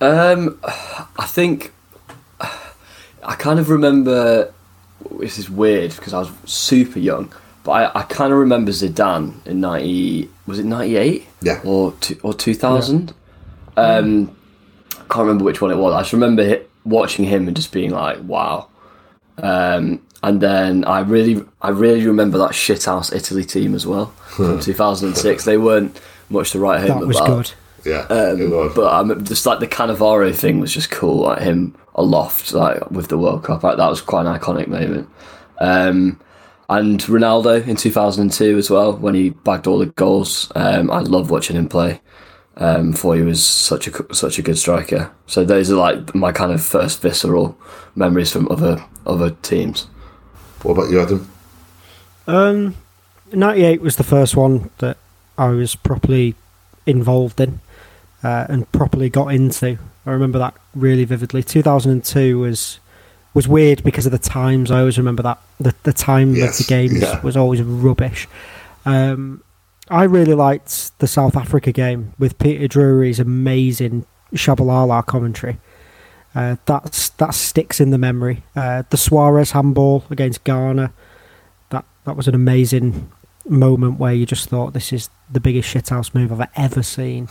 [0.00, 1.72] Um, I think
[2.40, 4.52] I kind of remember.
[5.18, 9.46] This is weird because I was super young, but I, I kind of remember Zidane
[9.46, 10.30] in ninety.
[10.46, 11.26] Was it ninety eight?
[11.42, 11.60] Yeah.
[11.64, 13.12] Or two, or two thousand.
[13.76, 14.36] Um,
[14.92, 15.94] I can't remember which one it was.
[15.94, 18.68] I just remember watching him and just being like, "Wow."
[19.42, 24.60] Um, and then I really, I really remember that shithouse Italy team as well from
[24.60, 25.44] two thousand and six.
[25.44, 25.98] They weren't
[26.28, 27.28] much to write home that was about.
[27.28, 27.52] good.
[27.90, 28.74] Yeah, Um, it was.
[28.74, 33.08] But um, just like the Cannavaro thing was just cool, like him aloft, like with
[33.08, 33.62] the World Cup.
[33.62, 35.08] Like, that was quite an iconic moment.
[35.60, 36.20] Um,
[36.68, 40.50] and Ronaldo in 2002 as well, when he bagged all the goals.
[40.56, 42.00] Um, I love watching him play.
[42.60, 45.12] Um, for he was such a such a good striker.
[45.28, 47.56] So those are like my kind of first visceral
[47.94, 49.86] memories from other other teams.
[50.62, 51.30] what about you, Adam?
[52.26, 52.74] Um,
[53.32, 54.96] 98 was the first one that
[55.38, 56.34] I was properly
[56.84, 57.60] involved in
[58.24, 59.78] uh, and properly got into.
[60.04, 61.42] I remember that really vividly.
[61.44, 62.80] 2002 was
[63.34, 64.70] was weird because of the times.
[64.72, 67.20] I always remember that the the time Yes, of the games yeah.
[67.22, 68.26] was always rubbish.
[68.84, 69.42] Um,
[69.90, 75.58] I really liked the South Africa game with Peter Drury's amazing Shabalala commentary.
[76.34, 78.42] Uh, that's that sticks in the memory.
[78.54, 80.92] Uh, the Suarez handball against Ghana,
[81.70, 83.10] that that was an amazing
[83.46, 87.28] moment where you just thought this is the biggest shithouse move I've ever seen.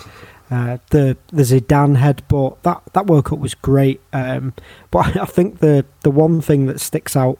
[0.49, 4.53] Uh, the the Zidane headbutt that that World Cup was great, um,
[4.89, 7.37] but I think the the one thing that sticks out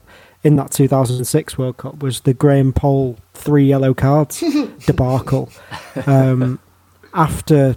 [0.48, 4.42] in that 2006 World Cup was the Graham Poll three yellow cards
[4.86, 5.50] debacle.
[6.06, 6.60] Um,
[7.14, 7.76] after,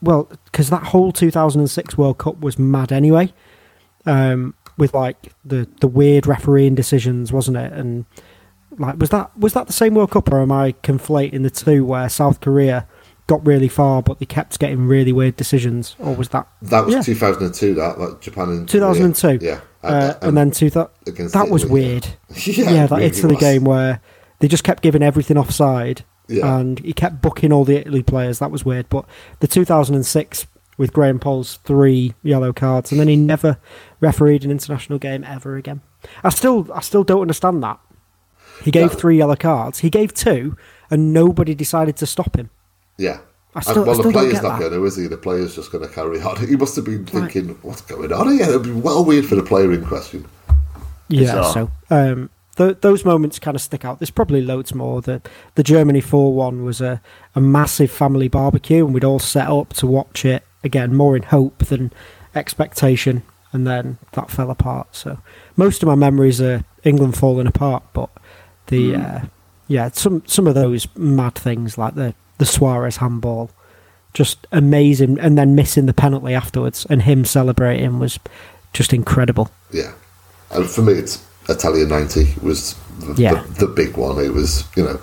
[0.00, 3.32] well, because that whole 2006 World Cup was mad anyway.
[4.06, 7.72] Um, with like the the weird refereeing decisions, wasn't it?
[7.72, 8.04] And
[8.78, 11.84] like was that was that the same World Cup, or am I conflating the two
[11.84, 12.86] where South Korea
[13.28, 16.94] got really far, but they kept getting really weird decisions, or was that That was
[16.94, 17.02] Yeah.
[17.02, 17.74] 2002.
[17.74, 19.38] That like Japan and 2002?
[19.44, 21.88] Yeah, Uh, and then two th- that was Italy, yeah.
[21.88, 22.06] weird.
[22.46, 23.40] yeah, yeah, that really Italy was.
[23.40, 24.00] game where
[24.38, 26.56] they just kept giving everything offside, Yeah.
[26.58, 28.38] and he kept booking all the Italy players.
[28.38, 28.88] That was weird.
[28.88, 29.06] But
[29.40, 30.46] the 2006
[30.78, 33.58] with Graham Poll's three yellow cards, and then he never
[34.00, 35.80] refereed an international game ever again.
[36.24, 37.78] I still, I still don't understand that.
[38.64, 39.80] He gave That- three yellow cards.
[39.80, 40.56] He gave two,
[40.90, 42.50] and nobody decided to stop him.
[42.96, 43.18] Yeah.
[43.54, 44.70] I And- still- I well, still the don't player's get not that.
[44.70, 45.06] going to, is he?
[45.06, 46.36] The player's just going to carry on.
[46.48, 47.30] He must have been Right.
[47.32, 48.42] thinking, what's going on here?
[48.48, 50.24] It'd be well weird for the player in question.
[51.08, 53.98] Yeah, so um, th- those moments kind of stick out.
[53.98, 55.02] There's probably loads more.
[55.02, 55.20] The
[55.56, 57.02] the Germany four one was a,
[57.34, 61.24] a massive family barbecue, and we'd all set up to watch it again, more in
[61.24, 61.92] hope than
[62.34, 63.22] expectation,
[63.52, 64.88] and then that fell apart.
[64.96, 65.18] So
[65.56, 68.08] most of my memories are England falling apart, but
[68.68, 69.20] the uh,
[69.68, 73.52] yeah some some of those mad things like the the Suarez handball,
[74.14, 78.18] just amazing, and then missing the penalty afterwards, and him celebrating was
[78.72, 79.48] just incredible.
[79.70, 79.92] Yeah.
[80.50, 83.44] And for me, it's Italian 90 was the, Yeah.
[83.44, 84.18] the, the big one.
[84.18, 85.00] It was, you know,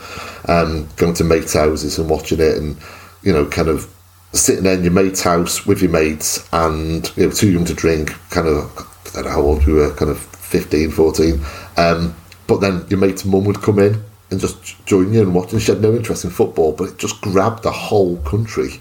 [0.50, 2.76] um, going to mates' houses and watching it and,
[3.24, 3.88] you know, kind of
[4.34, 7.74] sitting there in your mate's house with your mates and, you know, too young to
[7.74, 8.70] drink, kind of,
[9.16, 11.40] I don't know how old we were, kind of 15, 14.
[11.78, 12.14] Um,
[12.48, 15.54] but then your mate's mum would come in and just join you and watch.
[15.54, 18.80] And she had no interest in football, but it just grabbed the whole country.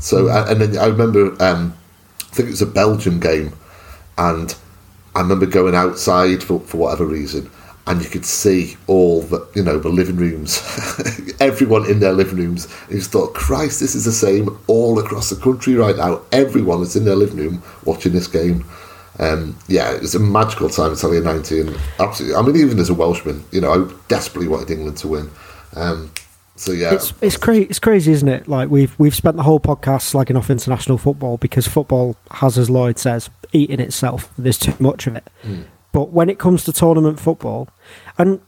[0.00, 1.76] So, and then I remember, um,
[2.20, 3.52] I think it was a Belgium game,
[4.16, 4.54] and
[5.14, 7.50] I remember going outside for, for whatever reason,
[7.86, 10.62] and you could see all the you know the living rooms,
[11.40, 12.66] everyone in their living rooms.
[12.84, 16.22] And you just thought, Christ, this is the same all across the country right now.
[16.32, 18.64] Everyone is in their living room watching this game.
[19.20, 22.36] Um, yeah, it was a magical time, ninety, and absolutely.
[22.36, 25.30] I mean, even as a Welshman, you know, I desperately wanted England to win.
[25.76, 26.10] Um,
[26.56, 27.64] so yeah, It's it's crazy.
[27.64, 28.48] It's crazy, isn't it?
[28.48, 32.70] Like we've we've spent the whole podcast slagging off international football because football has, as
[32.70, 34.32] Lloyd says, eaten itself.
[34.38, 35.28] There's too much of it.
[35.92, 37.68] But when it comes to tournament football,
[38.16, 38.40] and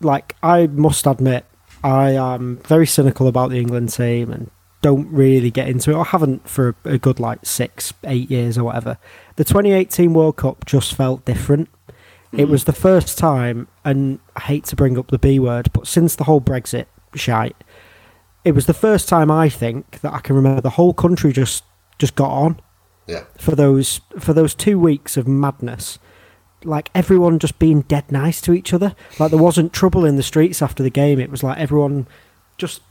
[0.00, 1.46] like I must admit,
[1.82, 4.50] I am very cynical about the England team and
[4.80, 5.96] don't really get into it.
[5.96, 8.98] I haven't for a, a good like six, eight years or whatever.
[9.36, 11.68] The 2018 World Cup just felt different.
[12.32, 12.50] It hmm.
[12.50, 16.14] was the first time, and I hate to bring up the B word, but since
[16.14, 17.56] the whole Brexit shite,
[18.44, 21.64] it was the first time I think that I can remember the whole country just
[21.98, 22.60] just got on
[23.06, 25.98] yeah, for those for those two weeks of madness.
[26.64, 28.94] Like everyone just being dead nice to each other.
[29.18, 31.18] Like there wasn't trouble in the streets after the game.
[31.18, 32.06] It was like everyone
[32.56, 32.82] just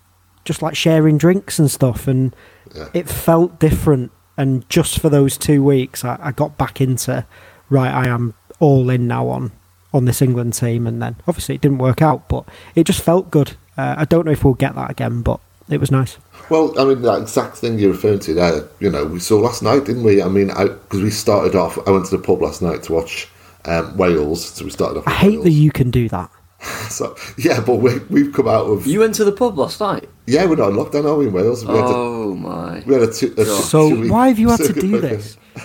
[0.47, 2.35] just like sharing drinks and stuff, and
[2.75, 2.87] Yeah.
[2.93, 4.11] it felt different.
[4.37, 7.25] And just for those two weeks, I, I got back into
[7.69, 7.91] right.
[7.93, 9.51] I am all in now on
[9.93, 12.45] on this England team, and then obviously it didn't work out, but
[12.75, 13.55] it just felt good.
[13.77, 15.39] Uh, I don't know if we'll get that again, but
[15.69, 16.17] it was nice.
[16.49, 19.61] Well, I mean, that exact thing you're referring to there, you know, we saw last
[19.63, 20.21] night, didn't we?
[20.23, 23.27] I mean, because we started off, I went to the pub last night to watch
[23.65, 25.43] um, Wales, so we started off I hate Wales.
[25.45, 26.29] that you can do that.
[26.89, 28.87] So, yeah, but we, we've come out of.
[28.87, 30.07] You went to the pub last night.
[30.25, 31.65] yeah, we're not in lockdown, are we, in Wales?
[31.65, 32.81] We had a, Oh my!
[32.87, 35.35] we had a two, a So two-week why have you had to do this?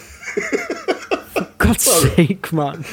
[1.32, 2.84] For God's sake, man!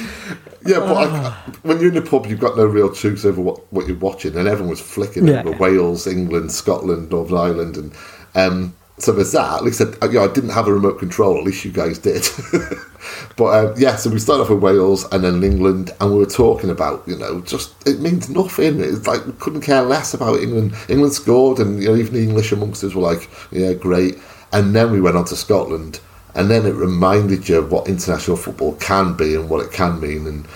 [0.66, 1.32] Yeah, but I,
[1.64, 4.36] when you're in the pub, you've got no real choice over what, what you're watching,
[4.38, 5.42] and everyone was flicking Yeah.
[5.44, 7.94] over Wales, England, Scotland, Northern Ireland, and
[8.36, 9.56] um, so there's that.
[9.58, 11.38] At least I, you know, I didn't have a remote control.
[11.38, 12.28] At least you guys did.
[13.38, 16.26] but um, yeah, so we started off with Wales and then England, and we were
[16.26, 18.80] talking about you know just it means nothing.
[18.80, 20.76] It's like we couldn't care less about England.
[20.88, 24.18] England scored, and you know even the English amongst us were like, yeah, great.
[24.52, 26.00] And then we went on to Scotland,
[26.36, 30.00] and then it reminded you of what international football can be and what it can
[30.00, 30.48] mean, and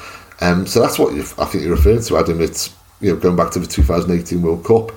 [0.41, 2.41] um, so that's what I think you're referring to, Adam.
[2.41, 4.91] It's you know going back to the 2018 World Cup,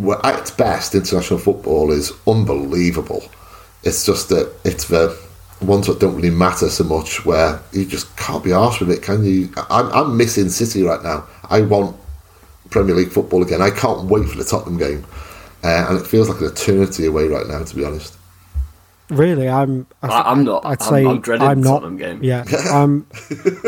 [0.00, 3.22] where at its best, international football is unbelievable.
[3.82, 5.16] It's just that it's the
[5.60, 9.02] ones that don't really matter so much, where you just can't be arsed with it,
[9.02, 9.50] can you?
[9.70, 11.26] I'm, I'm missing City right now.
[11.48, 11.96] I want
[12.70, 13.60] Premier League football again.
[13.62, 15.04] I can't wait for the Tottenham game,
[15.64, 18.16] uh, and it feels like an eternity away right now, to be honest.
[19.08, 19.86] Really, I'm.
[20.02, 20.64] I, I- I'm not.
[20.64, 21.80] I'd I'm- say I'm dreading the not.
[21.80, 22.22] Tottenham game.
[22.22, 23.06] Yeah, I'm.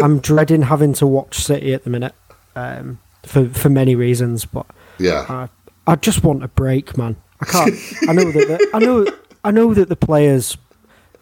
[0.02, 2.14] I'm dreading having to watch City at the minute,
[2.54, 4.44] um, for for many reasons.
[4.44, 4.66] But
[4.98, 5.48] Yeah, I,
[5.86, 7.16] I just want a break, man.
[7.40, 7.74] I can't.
[8.08, 8.46] I know that.
[8.48, 9.06] The, I know.
[9.44, 10.56] I know that the players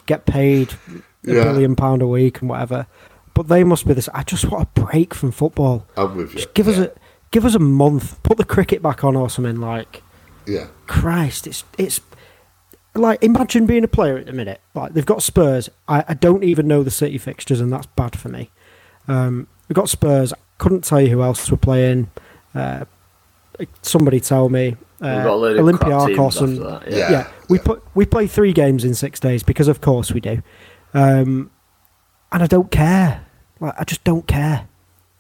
[0.06, 0.72] get paid
[1.26, 1.44] a Yeah.
[1.44, 2.86] billion pound a week and whatever,
[3.34, 4.08] but they must be this.
[4.12, 5.86] I just want a break from football.
[5.96, 6.40] I'm with you.
[6.40, 6.92] Just give us a
[7.30, 8.22] give us a month.
[8.22, 9.61] Put the cricket back on or something.
[9.61, 10.02] Like
[10.46, 10.66] yeah.
[10.86, 12.00] Christ, it's it's
[12.94, 14.61] like imagine being a player at the minute.
[14.74, 15.70] Like they've got Spurs.
[15.88, 18.50] I, I don't even know the City fixtures, and that's bad for me.
[19.08, 20.34] Um, we got Spurs.
[20.58, 22.11] Couldn't tell you who else were playing.
[22.54, 22.84] Uh,
[23.82, 24.76] somebody tell me.
[25.00, 26.90] Uh, We've got a load of crap teams Olympiacos and that.
[26.90, 27.11] Yeah.
[27.11, 30.42] yeah, we put we play three games in six days because of course we do,
[30.94, 31.50] um,
[32.32, 33.24] and I don't care.
[33.61, 34.68] Like I just don't care.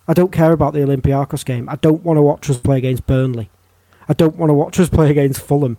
[0.06, 1.68] I don't care about the Olympiacos game.
[1.68, 3.48] I don't want to watch us play against Burnley.
[4.08, 5.78] I don't want to watch us play against Fulham.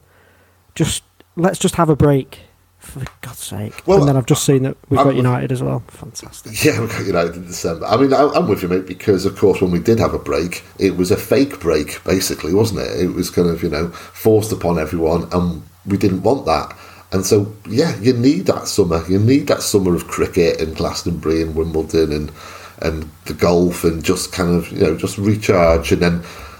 [0.74, 1.04] Just
[1.36, 2.40] let's just have a break,
[2.82, 3.82] for God's sake.
[3.86, 5.84] Well, and then I've just seen that we've I'm- got United as well.
[5.88, 6.64] Fantastic.
[6.64, 7.86] Yeah, we got United in December.
[7.86, 10.20] I mean, I, I'm with you, mate, because of course, when we did have a
[10.20, 13.00] break, it was a fake break, basically, wasn't it?
[13.00, 16.76] It was kind of, you know, forced upon everyone, and we didn't want that.
[17.14, 19.04] And so, yeah, you need that summer.
[19.10, 22.32] You need that summer of cricket and Glastonbury and Wimbledon and
[22.82, 25.92] and the golf and just kind of, you know, just recharge.
[25.92, 26.14] And then,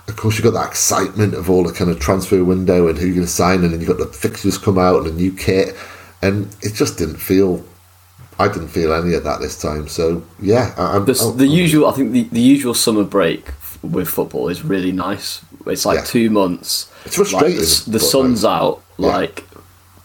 [0.08, 3.08] of course, you've got that excitement of all the kind of transfer window and who
[3.08, 5.32] you're going to sign, and then you've got the fixtures come out and a new
[5.34, 5.76] kit.
[6.22, 7.64] And it just didn't feel
[8.40, 9.88] I didn't feel any of that this time.
[9.88, 13.52] So yeah, I, I'm, The, I'm- the usual, I think the, the usual summer break
[13.84, 15.42] with football is really nice.
[15.68, 16.04] It's like Yeah.
[16.06, 16.92] two months.
[17.06, 18.82] It's frustrating, Like, the, the sun's out.
[18.98, 19.08] yeah.
[19.08, 19.46] Like,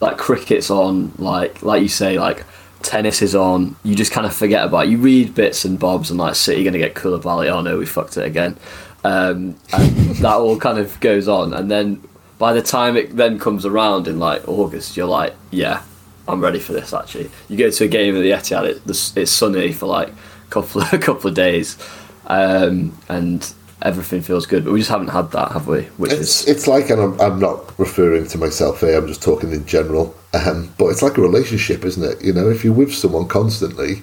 [0.00, 1.12] like cricket's on.
[1.18, 2.44] Like, like you say, like
[2.82, 3.76] tennis is on.
[3.84, 4.86] You just kind of forget about.
[4.86, 4.90] It.
[4.90, 7.48] You read bits and bobs and like City going to get Koulibaly.
[7.48, 8.56] Oh no, we fucked it again.
[9.04, 12.02] Um, and that all kind of goes on, and then
[12.38, 15.82] by the time it then comes around in like August, you're like, yeah,
[16.28, 16.92] I'm ready for this.
[16.92, 18.64] Actually, you go to a game at the Etihad.
[18.64, 21.78] It, it's sunny for like a couple of, a couple of days,
[22.26, 23.52] um, and
[23.82, 24.64] everything feels good.
[24.64, 25.82] But we just haven't had that, have we?
[25.98, 28.98] Which it's is it's like, and I'm, I'm not referring to myself here.
[28.98, 30.14] I'm just talking in general.
[30.34, 32.22] Um, but it's like a relationship, isn't it?
[32.22, 34.02] You know, if you're with someone constantly,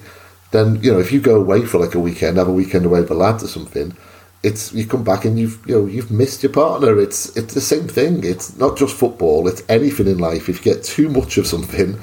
[0.50, 3.00] then you know if you go away for like a weekend, have a weekend away
[3.00, 3.96] with the lads or something.
[4.44, 7.00] It's you come back and you've you know you've missed your partner.
[7.00, 8.22] It's it's the same thing.
[8.22, 9.48] It's not just football.
[9.48, 10.48] It's anything in life.
[10.48, 11.98] If you get too much of something,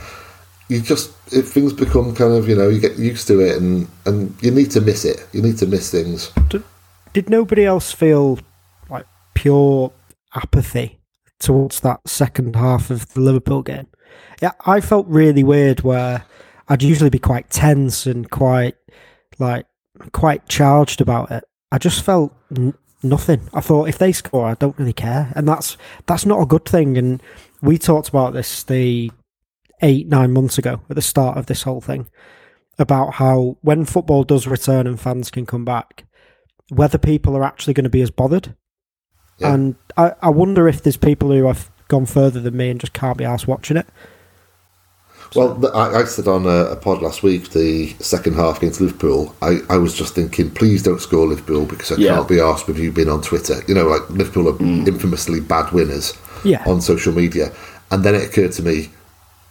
[0.68, 3.88] you just if things become kind of you know you get used to it and
[4.06, 5.28] and you need to miss it.
[5.34, 6.32] You need to miss things.
[6.50, 6.64] Did,
[7.14, 8.40] did nobody else feel
[8.90, 9.92] like pure
[10.34, 11.00] apathy
[11.40, 13.88] towards that second half of the Liverpool game?
[14.42, 16.24] Yeah, I felt really weird where
[16.68, 18.76] I'd usually be quite tense and quite
[19.40, 19.66] like
[20.14, 21.44] quite charged about it.
[21.72, 23.42] I just felt n- nothing.
[23.54, 26.66] I thought if they score, I don't really care, and that's that's not a good
[26.66, 26.98] thing.
[26.98, 27.22] And
[27.62, 29.12] we talked about this the
[29.82, 32.08] eight nine months ago at the start of this whole thing
[32.78, 36.06] about how when football does return and fans can come back,
[36.70, 38.56] whether people are actually going to be as bothered.
[39.38, 39.54] Yeah.
[39.54, 42.94] And I, I wonder if there's people who have gone further than me and just
[42.94, 43.88] can't be asked watching it.
[45.36, 49.34] Well, I, I said on a, a pod last week, the second half against Liverpool,
[49.42, 52.16] I, I was just thinking, please don't score Liverpool because I Yeah.
[52.16, 53.62] can't be asked with you being on Twitter.
[53.68, 56.62] You know, like Liverpool are infamously bad winners Yeah.
[56.66, 57.52] on social media.
[57.92, 58.90] And then it occurred to me,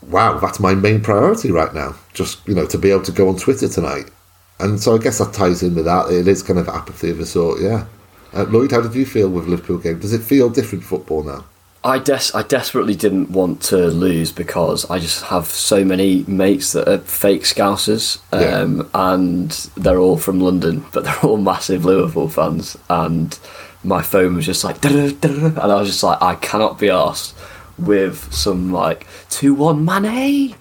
[0.09, 1.95] wow, that's my main priority right now.
[2.13, 4.11] Just, you know, to be able to go on Twitter tonight.
[4.59, 6.11] And so I guess that ties in with that.
[6.11, 7.87] It is kind of apathy of a sort, yeah.
[8.35, 9.99] Uh, Lloyd, how did you feel with Liverpool game?
[9.99, 11.45] Does it feel different football now?
[11.83, 16.73] I des- I desperately didn't want to lose because I just have so many mates
[16.73, 18.59] that are fake scousers, Yeah.
[18.61, 22.77] um, and they're all from London, but they're all massive Liverpool fans.
[22.91, 23.39] And
[23.83, 27.35] my phone was just like, and I was just like, I cannot be asked
[27.79, 30.55] with some like two one Mane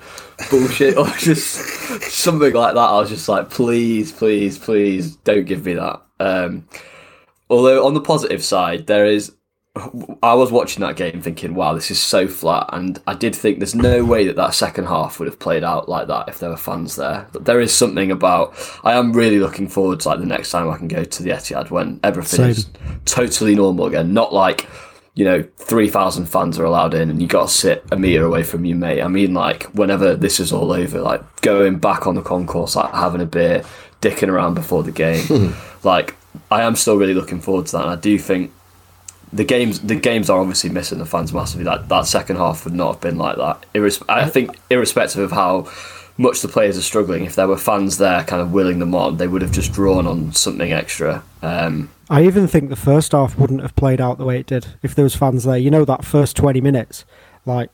[0.50, 1.56] bullshit or just
[2.10, 2.80] something like that.
[2.80, 6.02] I was just like, please, please, please, don't give me that.
[6.22, 6.66] Um,
[7.50, 9.34] although on the positive side, there is
[10.24, 12.70] I was watching that game thinking, wow, this is so flat.
[12.74, 15.88] And I did think there's no way that that second half would have played out
[15.90, 17.28] like that if there were fans there.
[17.32, 18.54] But there is something about.
[18.84, 21.32] I am really looking forward to like the next time I can go to the
[21.32, 22.50] Etihad when everything Same.
[22.50, 22.68] is
[23.06, 24.14] totally normal again.
[24.14, 24.68] Not like,
[25.16, 28.44] you know, 3,000 fans are allowed in and you got to sit a metre away
[28.44, 29.02] from your mate.
[29.02, 32.94] I mean, like, whenever this is all over, like going back on the concourse, like
[32.94, 33.64] having a beer,
[34.02, 35.56] dicking around before the game.
[35.84, 36.16] like,
[36.52, 37.84] I am still really looking forward to that.
[37.84, 38.52] And I do think
[39.32, 41.66] the games the games are obviously missing the fans massively.
[41.66, 43.66] That that second half would not have been like that.
[43.74, 45.70] Irres- I think irrespective of how
[46.18, 49.18] much the players are struggling, if there were fans there kind of willing them on,
[49.18, 51.24] they would have just drawn on something extra.
[51.42, 54.68] Um, I even think the first half wouldn't have played out the way it did
[54.84, 55.58] if there was fans there.
[55.58, 57.06] You know that first twenty minutes,
[57.46, 57.70] like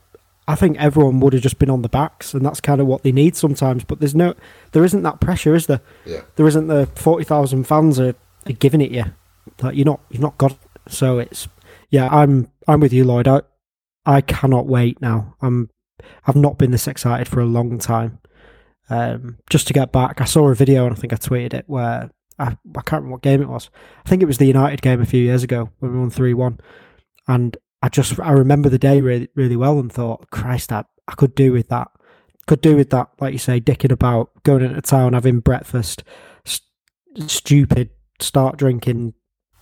[0.48, 3.02] I think everyone would have just been on the backs, and that's kind of what
[3.02, 3.84] they need sometimes.
[3.84, 4.36] But there's no,
[4.74, 5.82] there isn't that pressure, is there?
[6.06, 6.22] Yeah.
[6.36, 8.14] There isn't the forty thousand fans are,
[8.46, 9.06] are giving it you.
[9.62, 10.56] Like you're not, you've not got.
[10.88, 11.48] So it's
[11.90, 12.08] yeah.
[12.10, 13.28] I'm I'm with you, Lloyd.
[13.28, 13.42] I
[14.06, 15.36] I cannot wait now.
[15.42, 15.70] I'm
[16.28, 18.20] I've not been this excited for a long time.
[18.90, 21.66] Um, just to get back, I saw a video and I think I tweeted it
[21.68, 23.70] where I, I can't remember what game it was.
[24.06, 26.34] I think it was the United game a few years ago when we won three
[26.34, 26.60] one,
[27.28, 31.14] and I just I remember the day really really well and thought, Christ, I, I
[31.16, 31.88] could do with that.
[32.48, 36.04] Could do with that, like you say, dicking about, going into town, having breakfast,
[36.46, 36.62] s-
[37.26, 39.16] stupid, start drinking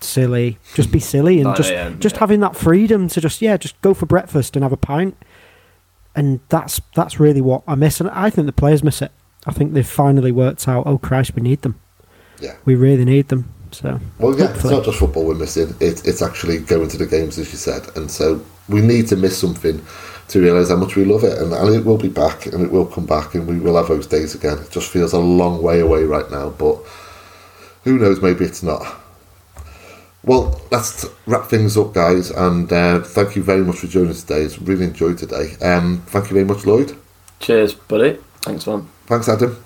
[0.04, 2.20] silly, just be silly and just a.m., just yeah.
[2.20, 5.18] having that freedom to just yeah, just go for breakfast and have a pint.
[6.16, 9.12] And that's that's really what I miss, and I think the players miss it.
[9.45, 10.86] I think they've finally worked out.
[10.86, 11.80] Oh Christ, we need them.
[12.39, 12.56] Yeah.
[12.66, 13.54] We really need them.
[13.72, 15.76] So Well, yeah, it's not just football we're missing.
[15.80, 19.16] It, it's actually going to the games, as you said, and so we need to
[19.16, 19.84] miss something
[20.30, 22.72] to realise how much we love it, and, and it will be back, and it
[22.72, 24.58] will come back, and we will have those days again.
[24.60, 26.78] It just feels a long way away right now, but
[27.84, 28.22] who knows?
[28.22, 29.01] Maybe it's not.
[30.26, 34.24] Well, let's wrap things up, guys, and uh, thank you very much for joining us
[34.24, 34.41] today.
[34.43, 35.55] It's really enjoyed today.
[35.61, 36.97] Um, thank you very much, Lloyd.
[37.39, 38.17] Cheers, buddy.
[38.41, 38.88] Thanks, man.
[39.05, 39.61] Thanks, Adam.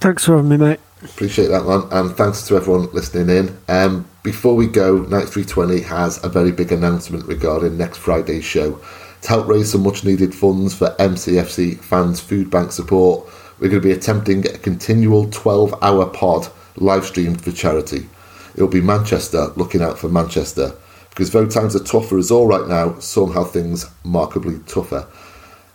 [0.00, 0.80] Thanks for having me, mate.
[1.04, 1.82] Appreciate that, man.
[1.90, 3.58] And thanks to everyone listening in.
[3.68, 8.80] Um, before we go, 93:20 has a very big announcement regarding next Friday's show.
[9.22, 13.28] To help raise some much needed funds for MCFC fans' food bank support,
[13.58, 18.08] we're going to be attempting a continual 12 hour pod live streamed for charity.
[18.54, 20.74] It'll be Manchester looking out for Manchester.
[21.10, 25.06] Because though times are tough for us all right now, somehow things markedly tougher.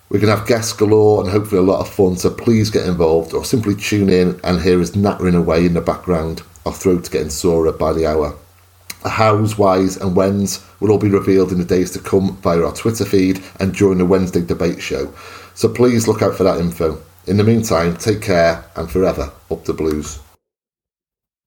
[0.09, 3.33] We're to have guests galore and hopefully a lot of fun, so please get involved
[3.33, 7.29] or simply tune in and hear us nattering away in the background, our throats getting
[7.29, 8.35] sorer by the hour.
[9.03, 12.63] The hows, whys, and whens will all be revealed in the days to come via
[12.63, 15.13] our Twitter feed and during the Wednesday debate show,
[15.53, 17.01] so please look out for that info.
[17.25, 20.19] In the meantime, take care and forever up the blues.